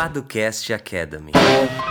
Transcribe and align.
Paducast 0.00 0.70
Academy. 0.70 1.89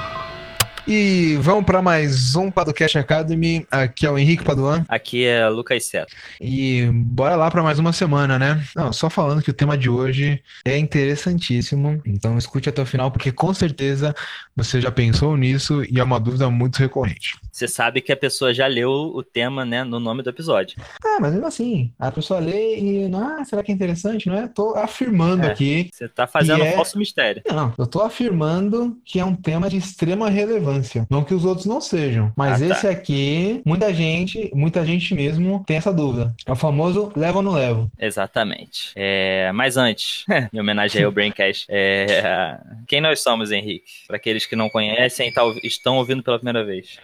E 0.87 1.37
vamos 1.41 1.65
para 1.65 1.81
mais 1.83 2.35
um 2.35 2.49
Padocast 2.49 2.97
Academy. 2.97 3.65
Aqui 3.69 4.07
é 4.07 4.11
o 4.11 4.17
Henrique 4.17 4.43
Paduan. 4.43 4.83
Aqui 4.87 5.23
é 5.23 5.47
Lucas 5.47 5.85
Seto. 5.85 6.11
E 6.41 6.89
bora 6.91 7.35
lá 7.35 7.51
para 7.51 7.61
mais 7.61 7.77
uma 7.77 7.93
semana, 7.93 8.39
né? 8.39 8.63
Não, 8.75 8.91
só 8.91 9.07
falando 9.07 9.41
que 9.43 9.51
o 9.51 9.53
tema 9.53 9.77
de 9.77 9.87
hoje 9.87 10.41
é 10.65 10.77
interessantíssimo. 10.79 12.01
Então 12.05 12.37
escute 12.39 12.69
até 12.69 12.81
o 12.81 12.85
final, 12.87 13.11
porque 13.11 13.31
com 13.31 13.53
certeza 13.53 14.15
você 14.55 14.81
já 14.81 14.89
pensou 14.89 15.37
nisso 15.37 15.83
e 15.83 15.99
é 15.99 16.03
uma 16.03 16.19
dúvida 16.19 16.49
muito 16.49 16.77
recorrente. 16.77 17.37
Você 17.51 17.67
sabe 17.67 18.01
que 18.01 18.11
a 18.11 18.17
pessoa 18.17 18.51
já 18.53 18.65
leu 18.65 18.89
o 18.89 19.21
tema, 19.21 19.63
né, 19.65 19.83
no 19.83 19.99
nome 19.99 20.23
do 20.23 20.29
episódio. 20.29 20.75
Ah, 21.05 21.17
mas 21.21 21.33
mesmo 21.33 21.45
assim, 21.45 21.93
a 21.99 22.09
pessoa 22.11 22.39
lê 22.39 22.79
e, 22.79 23.11
ah, 23.13 23.43
será 23.45 23.61
que 23.61 23.71
é 23.71 23.75
interessante, 23.75 24.27
não 24.27 24.35
é? 24.35 24.47
Tô 24.47 24.75
afirmando 24.75 25.43
É, 25.45 25.51
aqui. 25.51 25.89
Você 25.93 26.07
tá 26.07 26.25
fazendo 26.25 26.63
um 26.63 26.65
é- 26.65 26.71
falso 26.71 26.97
mistério. 26.97 27.43
Não, 27.51 27.73
eu 27.77 27.85
tô 27.85 28.01
afirmando 28.01 28.97
que 29.05 29.19
é 29.19 29.25
um 29.25 29.35
tema 29.35 29.69
de 29.69 29.77
extrema 29.77 30.29
relevância. 30.29 30.68
Não 31.09 31.23
que 31.23 31.33
os 31.33 31.45
outros 31.45 31.65
não 31.65 31.79
sejam. 31.81 32.31
Mas 32.35 32.61
Ah, 32.61 32.67
tá. 32.67 32.73
esse 32.75 32.87
aqui, 32.87 33.61
muita 33.65 33.93
gente, 33.93 34.49
muita 34.53 34.85
gente 34.85 35.13
mesmo 35.13 35.63
tem 35.65 35.77
essa 35.77 35.91
dúvida. 35.93 36.33
É 36.45 36.51
o 36.51 36.55
famoso 36.55 37.11
leva 37.15 37.37
ou 37.37 37.43
não 37.43 37.51
levo. 37.53 37.91
Exatamente. 37.99 38.91
É, 38.95 39.51
mas 39.53 39.77
antes, 39.77 40.25
em 40.53 40.59
homenagem 40.59 41.03
ao 41.03 41.11
Braincast, 41.11 41.65
é, 41.69 42.57
quem 42.87 43.01
nós 43.01 43.21
somos, 43.21 43.51
Henrique? 43.51 43.85
Para 44.07 44.17
aqueles 44.17 44.45
que 44.45 44.55
não 44.55 44.69
conhecem, 44.69 45.31
tá, 45.31 45.41
estão 45.63 45.97
ouvindo 45.97 46.23
pela 46.23 46.37
primeira 46.37 46.63
vez. 46.65 46.97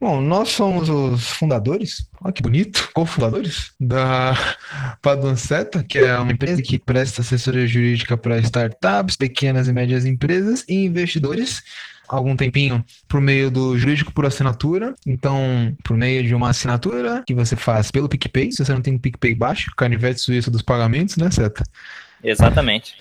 Bom, 0.00 0.20
nós 0.20 0.48
somos 0.50 0.88
os 0.88 1.28
fundadores, 1.30 2.08
olha 2.22 2.32
que 2.32 2.42
bonito, 2.42 2.90
cofundadores 2.92 3.72
da 3.80 4.34
Paduanceta, 5.02 5.82
que 5.82 5.98
é 5.98 6.16
uma 6.18 6.32
empresa 6.32 6.62
que 6.62 6.78
presta 6.78 7.20
assessoria 7.22 7.66
jurídica 7.66 8.16
para 8.16 8.38
startups, 8.38 9.16
pequenas 9.16 9.68
e 9.68 9.72
médias 9.72 10.04
empresas 10.04 10.64
e 10.68 10.84
investidores. 10.84 11.62
Algum 12.08 12.34
tempinho 12.36 12.84
por 13.06 13.20
meio 13.20 13.50
do 13.50 13.76
jurídico 13.78 14.12
por 14.12 14.24
assinatura. 14.26 14.94
Então, 15.06 15.76
por 15.84 15.96
meio 15.96 16.22
de 16.24 16.34
uma 16.34 16.50
assinatura 16.50 17.22
que 17.26 17.34
você 17.34 17.56
faz 17.56 17.90
pelo 17.90 18.08
PicPay, 18.08 18.52
se 18.52 18.64
você 18.64 18.72
não 18.72 18.82
tem 18.82 18.98
PicPay 18.98 19.34
baixo, 19.34 19.72
canivete 19.76 20.20
suíço 20.20 20.50
dos 20.50 20.62
pagamentos, 20.62 21.16
né, 21.16 21.30
Seta? 21.30 21.62
Exatamente. 22.22 22.96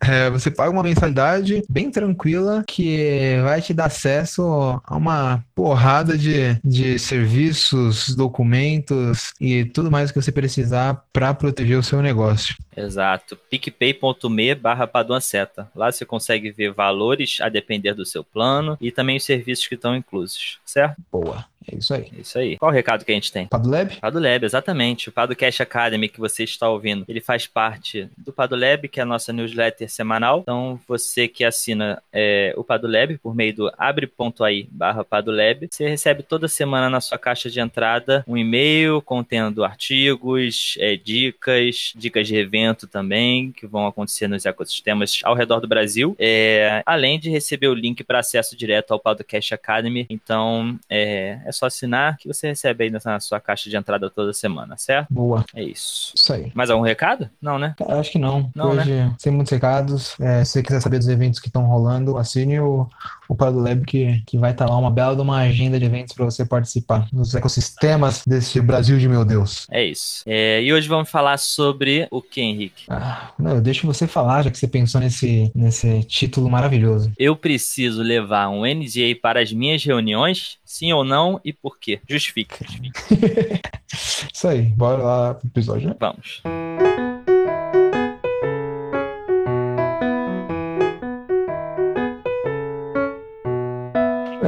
É, 0.00 0.30
você 0.30 0.50
paga 0.50 0.70
uma 0.70 0.82
mensalidade 0.82 1.62
bem 1.68 1.90
tranquila 1.90 2.64
que 2.66 3.36
vai 3.42 3.60
te 3.60 3.72
dar 3.74 3.86
acesso 3.86 4.80
a 4.84 4.96
uma 4.96 5.44
porrada 5.54 6.16
de, 6.16 6.58
de 6.64 6.98
serviços, 6.98 8.14
documentos 8.14 9.32
e 9.40 9.64
tudo 9.64 9.90
mais 9.90 10.10
que 10.10 10.20
você 10.20 10.30
precisar 10.30 11.04
para 11.12 11.34
proteger 11.34 11.78
o 11.78 11.82
seu 11.82 12.02
negócio. 12.02 12.54
Exato. 12.76 13.36
picpay.me 13.50 14.54
barra 14.54 14.86
paduanceta. 14.86 15.70
Lá 15.74 15.90
você 15.90 16.04
consegue 16.04 16.50
ver 16.50 16.72
valores 16.72 17.38
a 17.40 17.48
depender 17.48 17.94
do 17.94 18.06
seu 18.06 18.24
plano 18.24 18.76
e 18.80 18.90
também 18.90 19.16
os 19.16 19.24
serviços 19.24 19.66
que 19.66 19.74
estão 19.74 19.96
inclusos, 19.96 20.58
certo? 20.64 20.96
Boa, 21.10 21.44
é 21.68 21.76
isso 21.76 21.94
aí. 21.94 22.10
É 22.16 22.20
isso 22.20 22.38
aí. 22.38 22.56
Qual 22.56 22.70
o 22.70 22.74
recado 22.74 23.04
que 23.04 23.12
a 23.12 23.14
gente 23.14 23.32
tem? 23.32 23.46
Padulab? 23.46 23.96
Padulab, 23.96 24.44
exatamente. 24.44 25.08
O 25.08 25.12
Padocast 25.12 25.62
Academy 25.62 26.08
que 26.08 26.20
você 26.20 26.44
está 26.44 26.68
ouvindo, 26.68 27.04
ele 27.08 27.20
faz 27.20 27.46
parte 27.46 28.08
do 28.16 28.32
Padulab, 28.32 28.88
que 28.88 29.00
é 29.00 29.02
a 29.02 29.06
nossa 29.06 29.32
newsletter 29.32 29.88
semanal. 29.90 30.40
Então, 30.40 30.80
você 30.86 31.28
que 31.28 31.44
assina 31.44 32.02
é, 32.12 32.52
o 32.56 32.64
Padulab 32.64 33.16
por 33.18 33.34
meio 33.34 33.54
do 33.54 33.72
abre.ai 33.76 34.66
barra 34.70 35.04
Padulab, 35.04 35.68
você 35.70 35.88
recebe 35.88 36.22
toda 36.22 36.48
semana 36.48 36.88
na 36.88 37.00
sua 37.00 37.18
caixa 37.18 37.50
de 37.50 37.60
entrada 37.60 38.24
um 38.26 38.36
e-mail 38.36 39.00
contendo 39.02 39.64
artigos, 39.64 40.74
é, 40.78 40.96
dicas, 40.96 41.92
dicas 41.96 42.26
de 42.26 42.36
evento 42.36 42.86
também, 42.86 43.52
que 43.52 43.66
vão 43.66 43.86
acontecer 43.86 44.28
nos 44.28 44.44
ecossistemas 44.44 45.20
ao 45.24 45.34
redor 45.34 45.60
do 45.60 45.68
Brasil. 45.68 46.16
É, 46.18 46.82
além 46.86 47.18
de 47.18 47.30
receber 47.30 47.68
o 47.68 47.74
link 47.74 48.02
para 48.04 48.20
acesso 48.20 48.56
direto 48.56 48.92
ao 48.92 49.00
Podcast 49.00 49.54
Academy. 49.54 50.06
Então, 50.08 50.78
é, 50.88 51.38
é 51.52 51.54
só 51.54 51.66
assinar 51.66 52.16
que 52.16 52.26
você 52.26 52.48
recebe 52.48 52.84
aí 52.84 52.90
na 52.90 53.20
sua 53.20 53.38
caixa 53.38 53.68
de 53.68 53.76
entrada 53.76 54.08
toda 54.10 54.32
semana, 54.32 54.76
certo? 54.76 55.08
Boa, 55.10 55.44
É 55.54 55.62
isso. 55.62 56.12
isso 56.16 56.32
aí. 56.32 56.50
Mais 56.54 56.70
algum 56.70 56.82
recado? 56.82 57.28
Não, 57.40 57.58
né? 57.58 57.74
Cara, 57.78 58.00
acho 58.00 58.10
que 58.10 58.18
não. 58.18 58.50
Não, 58.54 58.70
Hoje, 58.70 59.12
sem 59.18 59.30
muitos 59.32 59.52
recados. 59.52 60.14
É, 60.18 60.44
se 60.44 60.52
você 60.52 60.62
quiser 60.62 60.80
saber 60.80 60.98
dos 60.98 61.08
eventos 61.08 61.38
que 61.38 61.48
estão 61.48 61.66
rolando, 61.66 62.16
assine 62.16 62.58
o, 62.58 62.88
o 63.28 63.34
Padulab, 63.34 63.84
que, 63.84 64.22
que 64.26 64.38
vai 64.38 64.52
estar 64.52 64.68
lá 64.68 64.76
uma 64.76 64.90
bela 64.90 65.14
de 65.14 65.20
uma 65.20 65.38
agenda 65.38 65.78
de 65.78 65.84
eventos 65.84 66.14
para 66.14 66.24
você 66.24 66.44
participar 66.44 67.06
dos 67.12 67.34
ecossistemas 67.34 68.22
desse 68.26 68.60
Brasil 68.60 68.98
de 68.98 69.08
meu 69.08 69.24
Deus. 69.24 69.66
É 69.70 69.84
isso. 69.84 70.22
É, 70.26 70.62
e 70.62 70.72
hoje 70.72 70.88
vamos 70.88 71.10
falar 71.10 71.38
sobre 71.38 72.08
o 72.10 72.22
que, 72.22 72.40
Henrique? 72.40 72.84
Ah, 72.88 73.30
não, 73.38 73.60
deixa 73.60 73.86
você 73.86 74.06
falar, 74.06 74.42
já 74.42 74.50
que 74.50 74.58
você 74.58 74.66
pensou 74.68 75.00
nesse, 75.00 75.50
nesse 75.54 76.02
título 76.04 76.50
maravilhoso. 76.50 77.12
Eu 77.18 77.36
preciso 77.36 78.02
levar 78.02 78.48
um 78.48 78.62
NDA 78.64 79.14
para 79.20 79.40
as 79.40 79.52
minhas 79.52 79.84
reuniões? 79.84 80.58
Sim 80.72 80.90
ou 80.94 81.04
não? 81.04 81.38
E 81.44 81.52
por 81.52 81.78
quê? 81.78 82.00
Justifique. 82.08 82.64
Isso 84.32 84.48
aí, 84.48 84.62
bora 84.62 85.02
lá 85.02 85.34
pro 85.34 85.46
episódio, 85.46 85.86
né? 85.86 85.94
Vamos. 86.00 86.42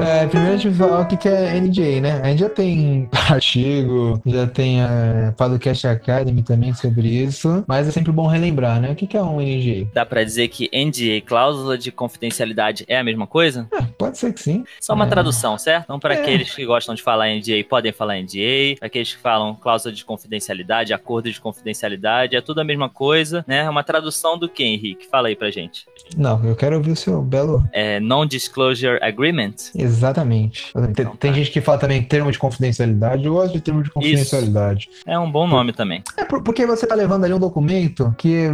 É, 0.07 0.27
primeiro 0.27 0.55
a 0.55 0.57
gente 0.57 0.69
vai 0.75 0.89
falar 0.89 1.01
o 1.03 1.07
que 1.07 1.29
é 1.29 1.59
NDA, 1.61 2.01
né? 2.01 2.21
A 2.23 2.29
gente 2.29 2.41
já 2.41 2.49
tem 2.51 3.09
artigo, 3.31 4.21
já 4.27 4.47
tem 4.47 4.83
a 4.83 5.33
Podcast 5.37 5.87
Academy 5.87 6.43
também 6.43 6.75
sobre 6.75 7.09
isso, 7.09 7.65
mas 7.67 7.89
é 7.89 7.91
sempre 7.91 8.13
bom 8.13 8.27
relembrar, 8.27 8.81
né? 8.81 8.91
O 8.91 8.95
que 8.95 9.17
é 9.17 9.23
um 9.23 9.41
NDA? 9.41 9.89
Dá 9.95 10.05
pra 10.05 10.23
dizer 10.25 10.49
que 10.49 10.69
NDA, 10.73 11.21
cláusula 11.25 11.79
de 11.79 11.91
confidencialidade, 11.91 12.85
é 12.89 12.99
a 12.99 13.05
mesma 13.05 13.27
coisa? 13.27 13.67
É, 13.73 13.83
pode 13.99 14.19
ser 14.19 14.33
que 14.33 14.41
sim. 14.41 14.65
Só 14.81 14.95
uma 14.95 15.07
É. 15.07 15.09
tradução, 15.09 15.57
certo? 15.59 15.85
Então, 15.85 15.99
para 15.99 16.15
É. 16.15 16.21
aqueles 16.21 16.55
que 16.55 16.65
gostam 16.67 16.95
de 16.95 17.03
falar 17.03 17.29
NDA, 17.29 17.65
podem 17.69 17.93
falar 17.93 18.17
NDA. 18.19 18.77
Para 18.79 18.87
aqueles 18.87 19.15
que 19.15 19.21
falam 19.21 19.55
cláusula 19.55 19.95
de 19.95 20.05
confidencialidade, 20.05 20.93
acordo 20.93 21.31
de 21.31 21.41
confidencialidade, 21.41 22.37
é 22.37 22.41
tudo 22.41 22.61
a 22.61 22.65
mesma 22.65 22.89
coisa, 22.89 23.45
né? 23.49 23.59
É 23.65 23.71
uma 23.71 23.83
tradução 23.83 24.39
do 24.39 24.49
que, 24.49 24.63
Henrique? 24.65 25.07
Fala 25.11 25.29
aí 25.29 25.37
pra 25.37 25.51
gente. 25.51 25.87
Não, 26.17 26.45
eu 26.45 26.55
quero 26.57 26.77
ouvir 26.77 26.91
o 26.93 26.97
seu 26.97 27.23
belo. 27.23 27.65
É 27.73 27.99
Non-Disclosure 28.01 28.99
Agreement? 29.01 29.55
Exatamente. 29.97 30.73
Tem, 30.73 30.85
Então 30.91 31.17
tem 31.17 31.31
tá. 31.31 31.37
gente 31.37 31.51
que 31.51 31.61
fala 31.61 31.79
também 31.79 32.03
termo 32.03 32.31
de 32.33 32.39
confidencialidade. 32.39 33.25
Eu 33.25 33.35
gosto 33.35 33.53
de 33.53 33.61
termo 33.61 33.83
de 33.83 33.91
confidencialidade. 33.91 34.89
É 35.07 35.19
um 35.19 35.31
bom 35.31 35.47
nome 35.47 35.73
também. 35.73 36.03
É 36.17 36.25
por- 36.25 36.43
porque 36.43 36.67
você 36.67 36.87
tá 36.87 36.95
levando 36.95 37.25
ali 37.25 37.33
um 37.35 37.39
documento 37.39 38.15
que 38.19 38.49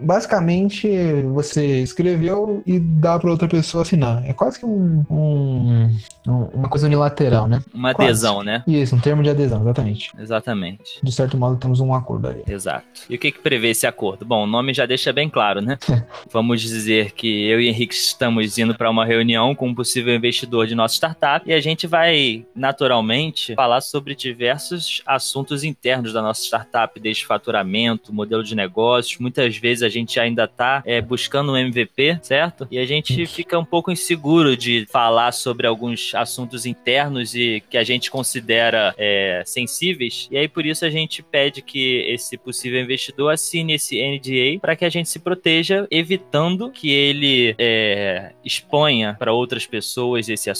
basicamente 0.00 0.88
você 1.32 1.82
escreveu 1.82 2.62
e 2.66 2.78
dá 2.78 3.18
para 3.18 3.30
outra 3.30 3.46
pessoa 3.48 3.82
assinar. 3.82 4.24
É 4.26 4.32
quase 4.32 4.58
que 4.58 4.66
um, 4.66 5.04
um- 5.10 5.96
um- 6.26 6.44
uma 6.54 6.68
coisa 6.68 6.86
unilateral, 6.86 7.46
né? 7.46 7.62
Uma 7.74 7.94
Quase. 7.94 8.10
adesão, 8.10 8.42
né? 8.42 8.62
Isso, 8.66 8.96
um 8.96 9.00
termo 9.00 9.22
de 9.22 9.30
adesão, 9.30 9.60
exatamente. 9.60 10.10
Exatamente. 10.18 10.82
De 11.02 11.12
certo 11.12 11.36
modo, 11.36 11.56
temos 11.56 11.80
um 11.80 11.94
acordo 11.94 12.28
ali. 12.28 12.42
Exato. 12.48 12.84
E 13.08 13.14
o 13.14 13.18
que, 13.18 13.30
que 13.32 13.38
prevê 13.40 13.68
esse 13.70 13.86
acordo? 13.86 14.24
Bom, 14.24 14.44
o 14.44 14.46
nome 14.46 14.72
já 14.74 14.86
deixa 14.86 15.12
bem 15.12 15.28
claro, 15.28 15.60
né? 15.60 15.78
Vamos 16.32 16.60
dizer 16.60 17.12
que 17.12 17.46
eu 17.48 17.60
e 17.60 17.68
Henrique 17.68 17.94
estamos 17.94 18.58
indo 18.58 18.74
para 18.74 18.90
uma 18.90 19.04
reunião 19.04 19.54
com 19.54 19.68
um 19.68 19.74
possível 19.74 20.14
investidor 20.14 20.66
de 20.70 20.74
nossa 20.74 20.94
startup 20.94 21.48
e 21.48 21.52
a 21.52 21.60
gente 21.60 21.86
vai, 21.86 22.46
naturalmente, 22.54 23.54
falar 23.54 23.80
sobre 23.80 24.14
diversos 24.14 25.02
assuntos 25.04 25.64
internos 25.64 26.12
da 26.12 26.22
nossa 26.22 26.42
startup, 26.42 26.98
desde 26.98 27.26
faturamento, 27.26 28.12
modelo 28.12 28.44
de 28.44 28.54
negócios. 28.54 29.18
Muitas 29.18 29.56
vezes 29.56 29.82
a 29.82 29.88
gente 29.88 30.18
ainda 30.20 30.44
está 30.44 30.82
buscando 31.06 31.52
um 31.52 31.56
MVP, 31.56 32.20
certo? 32.22 32.68
E 32.70 32.78
a 32.78 32.86
gente 32.86 33.26
fica 33.26 33.58
um 33.58 33.64
pouco 33.64 33.90
inseguro 33.90 34.56
de 34.56 34.86
falar 34.90 35.32
sobre 35.32 35.66
alguns 35.66 36.14
assuntos 36.14 36.66
internos 36.66 37.34
e 37.34 37.62
que 37.68 37.76
a 37.76 37.84
gente 37.84 38.10
considera 38.10 38.94
é, 38.96 39.42
sensíveis. 39.44 40.28
E 40.30 40.38
aí, 40.38 40.48
por 40.48 40.64
isso, 40.64 40.84
a 40.84 40.90
gente 40.90 41.22
pede 41.22 41.62
que 41.62 42.04
esse 42.08 42.36
possível 42.38 42.80
investidor 42.80 43.32
assine 43.32 43.74
esse 43.74 44.00
NDA 44.00 44.60
para 44.60 44.76
que 44.76 44.84
a 44.84 44.88
gente 44.88 45.08
se 45.08 45.18
proteja, 45.18 45.86
evitando 45.90 46.70
que 46.70 46.90
ele 46.90 47.54
é, 47.58 48.32
exponha 48.44 49.16
para 49.18 49.32
outras 49.32 49.66
pessoas 49.66 50.28
esse 50.28 50.50
assunto, 50.50 50.59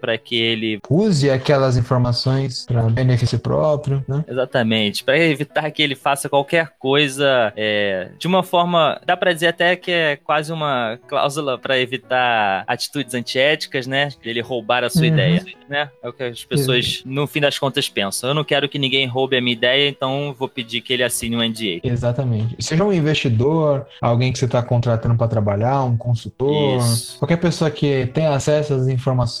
para 0.00 0.16
que 0.18 0.36
ele. 0.36 0.78
Use 0.88 1.30
aquelas 1.30 1.76
informações 1.76 2.64
para 2.66 2.82
benefício 2.82 3.38
próprio, 3.38 4.04
né? 4.08 4.24
Exatamente, 4.28 5.04
para 5.04 5.18
evitar 5.18 5.70
que 5.70 5.82
ele 5.82 5.94
faça 5.94 6.28
qualquer 6.28 6.72
coisa 6.78 7.52
é, 7.56 8.10
de 8.18 8.26
uma 8.26 8.42
forma. 8.42 9.00
Dá 9.06 9.16
para 9.16 9.32
dizer 9.32 9.48
até 9.48 9.76
que 9.76 9.90
é 9.90 10.16
quase 10.16 10.52
uma 10.52 10.98
cláusula 11.08 11.58
para 11.58 11.78
evitar 11.78 12.64
atitudes 12.66 13.14
antiéticas, 13.14 13.86
né? 13.86 14.08
Ele 14.24 14.40
roubar 14.40 14.84
a 14.84 14.90
sua 14.90 15.02
Uhum. 15.02 15.08
ideia, 15.08 15.44
né? 15.68 15.90
É 16.02 16.08
o 16.08 16.12
que 16.12 16.22
as 16.22 16.44
pessoas, 16.44 17.02
no 17.04 17.26
fim 17.26 17.40
das 17.40 17.58
contas, 17.58 17.88
pensam. 17.88 18.30
Eu 18.30 18.34
não 18.34 18.44
quero 18.44 18.68
que 18.68 18.78
ninguém 18.78 19.06
roube 19.06 19.36
a 19.36 19.40
minha 19.40 19.52
ideia, 19.54 19.88
então 19.88 20.34
vou 20.38 20.48
pedir 20.48 20.80
que 20.80 20.92
ele 20.92 21.02
assine 21.02 21.36
um 21.36 21.42
NDA. 21.42 21.80
Exatamente. 21.82 22.56
Seja 22.60 22.84
um 22.84 22.92
investidor, 22.92 23.86
alguém 24.00 24.32
que 24.32 24.38
você 24.38 24.44
está 24.46 24.62
contratando 24.62 25.16
para 25.16 25.28
trabalhar, 25.28 25.82
um 25.84 25.96
consultor, 25.96 26.78
Isso. 26.78 27.18
qualquer 27.18 27.36
pessoa 27.36 27.70
que 27.70 28.06
tenha 28.06 28.30
acesso 28.30 28.74
às 28.74 28.88
informações, 28.88 29.33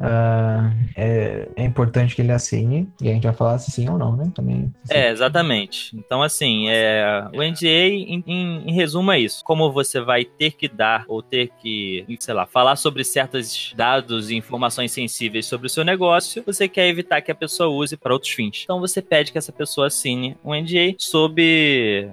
ah, 0.00 0.70
é, 0.96 1.48
é 1.56 1.64
importante 1.64 2.14
que 2.14 2.22
ele 2.22 2.32
assine. 2.32 2.88
E 3.00 3.08
a 3.08 3.12
gente 3.12 3.24
vai 3.24 3.32
falar 3.32 3.58
se 3.58 3.70
sim 3.70 3.88
ou 3.88 3.98
não, 3.98 4.16
né? 4.16 4.30
Também. 4.34 4.72
É, 4.88 5.10
exatamente. 5.10 5.96
Então, 5.96 6.22
assim, 6.22 6.68
é, 6.68 7.28
o 7.32 7.42
NDA, 7.42 7.88
em, 7.88 8.24
em 8.26 8.70
em 8.70 8.72
resumo, 8.72 9.10
é 9.12 9.18
isso. 9.18 9.44
Como 9.44 9.70
você 9.72 10.00
vai 10.00 10.24
ter 10.24 10.52
que 10.52 10.68
dar 10.68 11.04
ou 11.08 11.22
ter 11.22 11.50
que, 11.60 12.04
sei 12.18 12.34
lá, 12.34 12.46
falar 12.46 12.76
sobre 12.76 13.04
certos 13.04 13.72
dados 13.76 14.30
e 14.30 14.36
informações 14.36 14.92
sensíveis 14.92 15.46
sobre 15.46 15.66
o 15.66 15.70
seu 15.70 15.84
negócio, 15.84 16.42
você 16.44 16.68
quer 16.68 16.88
evitar 16.88 17.20
que 17.20 17.30
a 17.30 17.34
pessoa 17.34 17.68
use 17.68 17.96
para 17.96 18.12
outros 18.12 18.32
fins. 18.32 18.62
Então 18.64 18.80
você 18.80 19.02
pede 19.02 19.32
que 19.32 19.38
essa 19.38 19.52
pessoa 19.52 19.86
assine 19.88 20.36
um 20.44 20.54
NDA 20.54 20.94
sob 20.98 22.10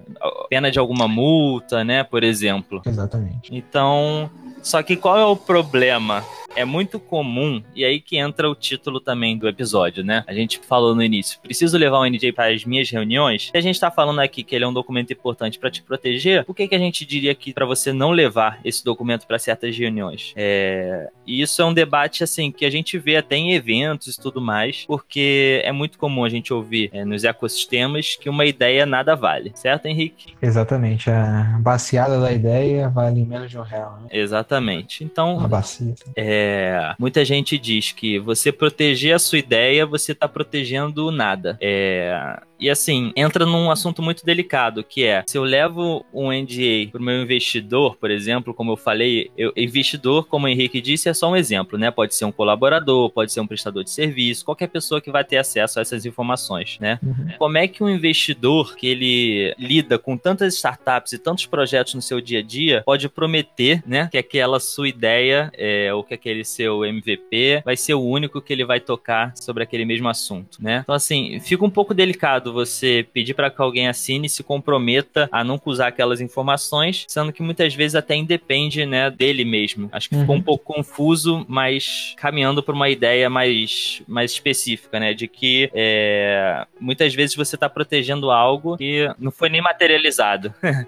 pena 0.49 0.71
de 0.71 0.79
alguma 0.79 1.07
multa, 1.07 1.83
né, 1.83 2.03
por 2.03 2.23
exemplo. 2.23 2.81
Exatamente. 2.85 3.49
Então, 3.51 4.29
só 4.67 4.83
que 4.83 4.97
qual 4.97 5.17
é 5.17 5.25
o 5.25 5.35
problema? 5.35 6.23
é 6.57 6.65
muito 6.65 6.99
comum, 6.99 7.61
e 7.75 7.85
aí 7.85 8.01
que 8.01 8.17
entra 8.17 8.49
o 8.49 8.55
título 8.55 8.99
também 8.99 9.37
do 9.37 9.47
episódio, 9.47 10.03
né? 10.03 10.23
A 10.25 10.33
gente 10.33 10.57
falou 10.57 10.95
no 10.95 11.03
início, 11.03 11.39
preciso 11.39 11.77
levar 11.77 11.99
o 11.99 12.05
NJ 12.05 12.33
para 12.33 12.51
as 12.51 12.65
minhas 12.65 12.89
reuniões. 12.89 13.49
Se 13.51 13.57
a 13.57 13.61
gente 13.61 13.79
tá 13.79 13.91
falando 13.91 14.19
aqui 14.19 14.43
que 14.43 14.55
ele 14.55 14.65
é 14.65 14.67
um 14.67 14.73
documento 14.73 15.13
importante 15.13 15.59
para 15.59 15.69
te 15.69 15.83
proteger, 15.83 16.43
por 16.45 16.55
que, 16.55 16.67
que 16.67 16.73
a 16.73 16.79
gente 16.79 17.05
diria 17.05 17.31
aqui 17.31 17.53
para 17.53 17.63
você 17.63 17.93
não 17.93 18.09
levar 18.09 18.59
esse 18.65 18.83
documento 18.83 19.27
para 19.27 19.37
certas 19.37 19.77
reuniões? 19.77 20.33
É... 20.35 21.07
E 21.27 21.41
isso 21.41 21.61
é 21.61 21.65
um 21.65 21.73
debate, 21.73 22.23
assim, 22.23 22.51
que 22.51 22.65
a 22.65 22.69
gente 22.69 22.97
vê 22.97 23.17
até 23.17 23.35
em 23.35 23.53
eventos 23.53 24.15
e 24.15 24.21
tudo 24.21 24.39
mais, 24.39 24.85
porque 24.87 25.61
é 25.63 25.71
muito 25.71 25.97
comum 25.97 26.23
a 26.23 26.29
gente 26.29 26.53
ouvir 26.53 26.89
é, 26.93 27.03
nos 27.03 27.23
ecossistemas 27.23 28.15
que 28.15 28.29
uma 28.29 28.45
ideia 28.45 28.85
nada 28.85 29.15
vale, 29.15 29.51
certo, 29.55 29.87
Henrique? 29.87 30.33
Exatamente. 30.41 31.09
A 31.09 31.59
baseada 31.59 32.19
da 32.19 32.31
ideia 32.31 32.89
vale 32.89 33.25
menos 33.25 33.49
de 33.49 33.57
um 33.57 33.63
real. 33.63 33.99
Né? 34.03 34.09
Exatamente. 34.11 35.03
Então. 35.03 35.39
A 35.39 35.47
bacia. 35.47 35.93
É, 36.15 36.37
é, 36.67 36.95
muita 36.99 37.25
gente 37.25 37.57
diz 37.57 37.91
que 37.91 38.19
você 38.19 38.51
proteger 38.51 39.15
a 39.15 39.19
sua 39.19 39.39
ideia, 39.39 39.85
você 39.85 40.11
está 40.11 40.27
protegendo 40.27 41.11
nada. 41.11 41.57
É, 41.59 42.39
e 42.59 42.69
assim, 42.69 43.11
entra 43.15 43.45
num 43.45 43.69
assunto 43.69 44.01
muito 44.01 44.25
delicado, 44.25 44.83
que 44.83 45.03
é, 45.03 45.23
se 45.27 45.37
eu 45.37 45.43
levo 45.43 46.05
um 46.11 46.31
NDA 46.31 46.89
para 46.91 46.99
o 46.99 47.03
meu 47.03 47.21
investidor, 47.21 47.95
por 47.97 48.09
exemplo, 48.09 48.53
como 48.53 48.71
eu 48.71 48.77
falei, 48.77 49.29
eu, 49.37 49.53
investidor, 49.55 50.25
como 50.27 50.45
o 50.45 50.49
Henrique 50.49 50.81
disse, 50.81 51.07
é 51.07 51.13
só 51.17 51.31
um 51.31 51.35
exemplo, 51.35 51.77
né? 51.77 51.91
Pode 51.91 52.15
ser 52.15 52.25
um 52.25 52.31
colaborador, 52.31 53.09
pode 53.09 53.31
ser 53.31 53.39
um 53.39 53.47
prestador 53.47 53.83
de 53.83 53.89
serviço, 53.89 54.45
qualquer 54.45 54.67
pessoa 54.67 55.01
que 55.01 55.11
vai 55.11 55.23
ter 55.23 55.37
acesso 55.37 55.79
a 55.79 55.81
essas 55.81 56.05
informações, 56.05 56.77
né? 56.79 56.99
Uhum. 57.03 57.27
Como 57.37 57.57
é 57.57 57.67
que 57.67 57.83
um 57.83 57.89
investidor 57.89 58.75
que 58.75 58.87
ele 58.87 59.55
lida 59.57 59.97
com 59.97 60.17
tantas 60.17 60.55
startups 60.55 61.13
e 61.13 61.17
tantos 61.17 61.45
projetos 61.45 61.93
no 61.93 62.01
seu 62.01 62.21
dia 62.21 62.39
a 62.39 62.41
dia 62.41 62.83
pode 62.85 63.09
prometer, 63.09 63.83
né, 63.85 64.07
que 64.11 64.17
aquela 64.17 64.59
sua 64.59 64.87
ideia 64.87 65.51
é, 65.57 65.93
ou 65.93 66.03
que 66.03 66.13
aquele 66.13 66.43
seu 66.43 66.85
MVP 66.85 67.61
vai 67.65 67.75
ser 67.75 67.93
o 67.93 68.01
único 68.01 68.41
que 68.41 68.53
ele 68.53 68.65
vai 68.65 68.79
tocar 68.79 69.33
sobre 69.35 69.63
aquele 69.63 69.85
mesmo 69.85 70.07
assunto, 70.07 70.57
né? 70.61 70.81
Então 70.83 70.95
assim, 70.95 71.39
fica 71.39 71.65
um 71.65 71.69
pouco 71.69 71.93
delicado 71.93 72.53
você 72.53 73.05
pedir 73.13 73.33
para 73.33 73.49
que 73.49 73.61
alguém 73.61 73.87
assine 73.87 74.27
e 74.27 74.29
se 74.29 74.43
comprometa 74.43 75.27
a 75.31 75.43
nunca 75.43 75.69
usar 75.69 75.87
aquelas 75.87 76.21
informações, 76.21 77.05
sendo 77.07 77.33
que 77.33 77.41
muitas 77.41 77.73
vezes 77.73 77.95
até 77.95 78.15
independe, 78.15 78.85
né, 78.85 79.09
dele 79.09 79.43
mesmo. 79.43 79.89
Acho 79.91 80.09
que 80.09 80.15
uhum. 80.15 80.21
ficou 80.21 80.35
um 80.35 80.41
pouco 80.41 80.63
confuso, 80.65 81.06
mas 81.47 82.15
caminhando 82.17 82.61
para 82.63 82.73
uma 82.73 82.89
ideia 82.89 83.29
mais, 83.29 84.01
mais 84.07 84.31
específica, 84.31 84.99
né, 84.99 85.13
de 85.13 85.27
que 85.27 85.69
é, 85.73 86.65
muitas 86.79 87.13
vezes 87.13 87.35
você 87.35 87.55
está 87.55 87.69
protegendo 87.69 88.31
algo 88.31 88.77
que 88.77 89.09
não 89.19 89.31
foi 89.31 89.49
nem 89.49 89.61
materializado. 89.61 90.53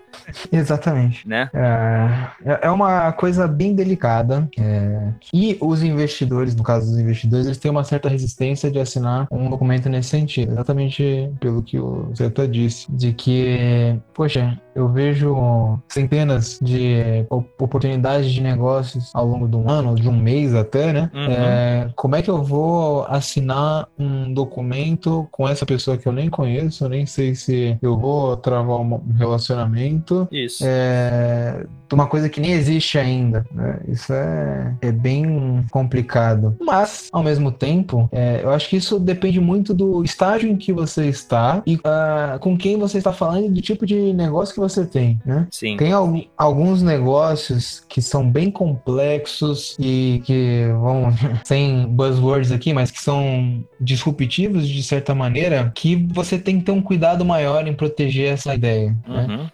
Exatamente. 0.51 1.27
Né? 1.27 1.49
É, 1.53 2.67
é 2.67 2.71
uma 2.71 3.11
coisa 3.13 3.47
bem 3.47 3.73
delicada 3.75 4.49
é, 4.57 5.09
e 5.33 5.57
os 5.59 5.83
investidores, 5.83 6.55
no 6.55 6.63
caso 6.63 6.89
dos 6.89 6.99
investidores, 6.99 7.45
eles 7.45 7.57
têm 7.57 7.71
uma 7.71 7.83
certa 7.83 8.09
resistência 8.09 8.69
de 8.69 8.79
assinar 8.79 9.27
um 9.31 9.49
documento 9.49 9.89
nesse 9.89 10.09
sentido, 10.09 10.53
exatamente 10.53 11.31
pelo 11.39 11.61
que 11.63 11.79
o 11.79 12.11
Zeta 12.15 12.47
disse, 12.47 12.91
de 12.91 13.13
que, 13.13 13.99
poxa, 14.13 14.59
eu 14.75 14.87
vejo 14.87 15.79
centenas 15.87 16.59
de 16.61 17.25
oportunidades 17.29 18.31
de 18.31 18.41
negócios 18.41 19.11
ao 19.13 19.25
longo 19.25 19.47
de 19.47 19.55
um 19.55 19.69
ano, 19.69 19.95
de 19.95 20.08
um 20.09 20.19
mês 20.19 20.53
até, 20.53 20.93
né? 20.93 21.11
Uhum. 21.13 21.31
É, 21.31 21.89
como 21.95 22.15
é 22.15 22.21
que 22.21 22.29
eu 22.29 22.43
vou 22.43 23.05
assinar 23.05 23.87
um 23.97 24.33
documento 24.33 25.27
com 25.31 25.47
essa 25.47 25.65
pessoa 25.65 25.97
que 25.97 26.07
eu 26.07 26.11
nem 26.11 26.29
conheço, 26.29 26.87
nem 26.89 27.05
sei 27.05 27.35
se 27.35 27.77
eu 27.81 27.97
vou 27.97 28.35
travar 28.37 28.77
um 28.79 29.01
relacionamento. 29.17 30.27
Isso. 30.31 30.63
É, 30.65 31.65
uma 31.91 32.05
coisa 32.05 32.29
que 32.29 32.39
nem 32.39 32.51
existe 32.51 32.97
ainda, 32.97 33.45
né? 33.51 33.79
Isso 33.87 34.13
é, 34.13 34.75
é 34.81 34.91
bem 34.91 35.65
complicado. 35.71 36.55
Mas, 36.59 37.07
ao 37.11 37.23
mesmo 37.23 37.51
tempo, 37.51 38.07
é, 38.11 38.41
eu 38.43 38.51
acho 38.51 38.69
que 38.69 38.77
isso 38.77 38.99
depende 38.99 39.39
muito 39.39 39.73
do 39.73 40.03
estágio 40.03 40.49
em 40.49 40.55
que 40.55 40.71
você 40.71 41.07
está 41.07 41.29
está 41.29 41.63
e 41.65 41.75
uh, 41.75 42.39
com 42.39 42.57
quem 42.57 42.77
você 42.77 42.97
está 42.97 43.13
falando 43.13 43.45
e 43.45 43.49
do 43.49 43.61
tipo 43.61 43.85
de 43.85 44.13
negócio 44.13 44.53
que 44.53 44.59
você 44.59 44.85
tem, 44.85 45.19
né? 45.25 45.47
Sim. 45.51 45.77
Tem 45.77 45.93
al 45.93 46.09
alguns 46.35 46.81
negócios 46.81 47.83
que 47.87 48.01
são 48.01 48.29
bem 48.29 48.49
complexos 48.49 49.75
e 49.79 49.98
que 50.25 50.65
vão 50.79 51.13
sem 51.43 51.85
buzzwords 51.87 52.51
aqui, 52.51 52.73
mas 52.73 52.91
que 52.91 53.01
são 53.01 53.63
disruptivos 53.79 54.67
de 54.67 54.83
certa 54.83 55.13
maneira, 55.13 55.71
que 55.75 55.95
você 56.11 56.37
tem 56.37 56.59
que 56.59 56.65
ter 56.65 56.71
um 56.71 56.81
cuidado 56.81 57.23
maior 57.25 57.67
em 57.67 57.73
proteger 57.73 58.33
essa 58.33 58.53
ideia. 58.53 58.95
Né? 59.07 59.21
Uhum. 59.21 59.37
Né? 59.37 59.51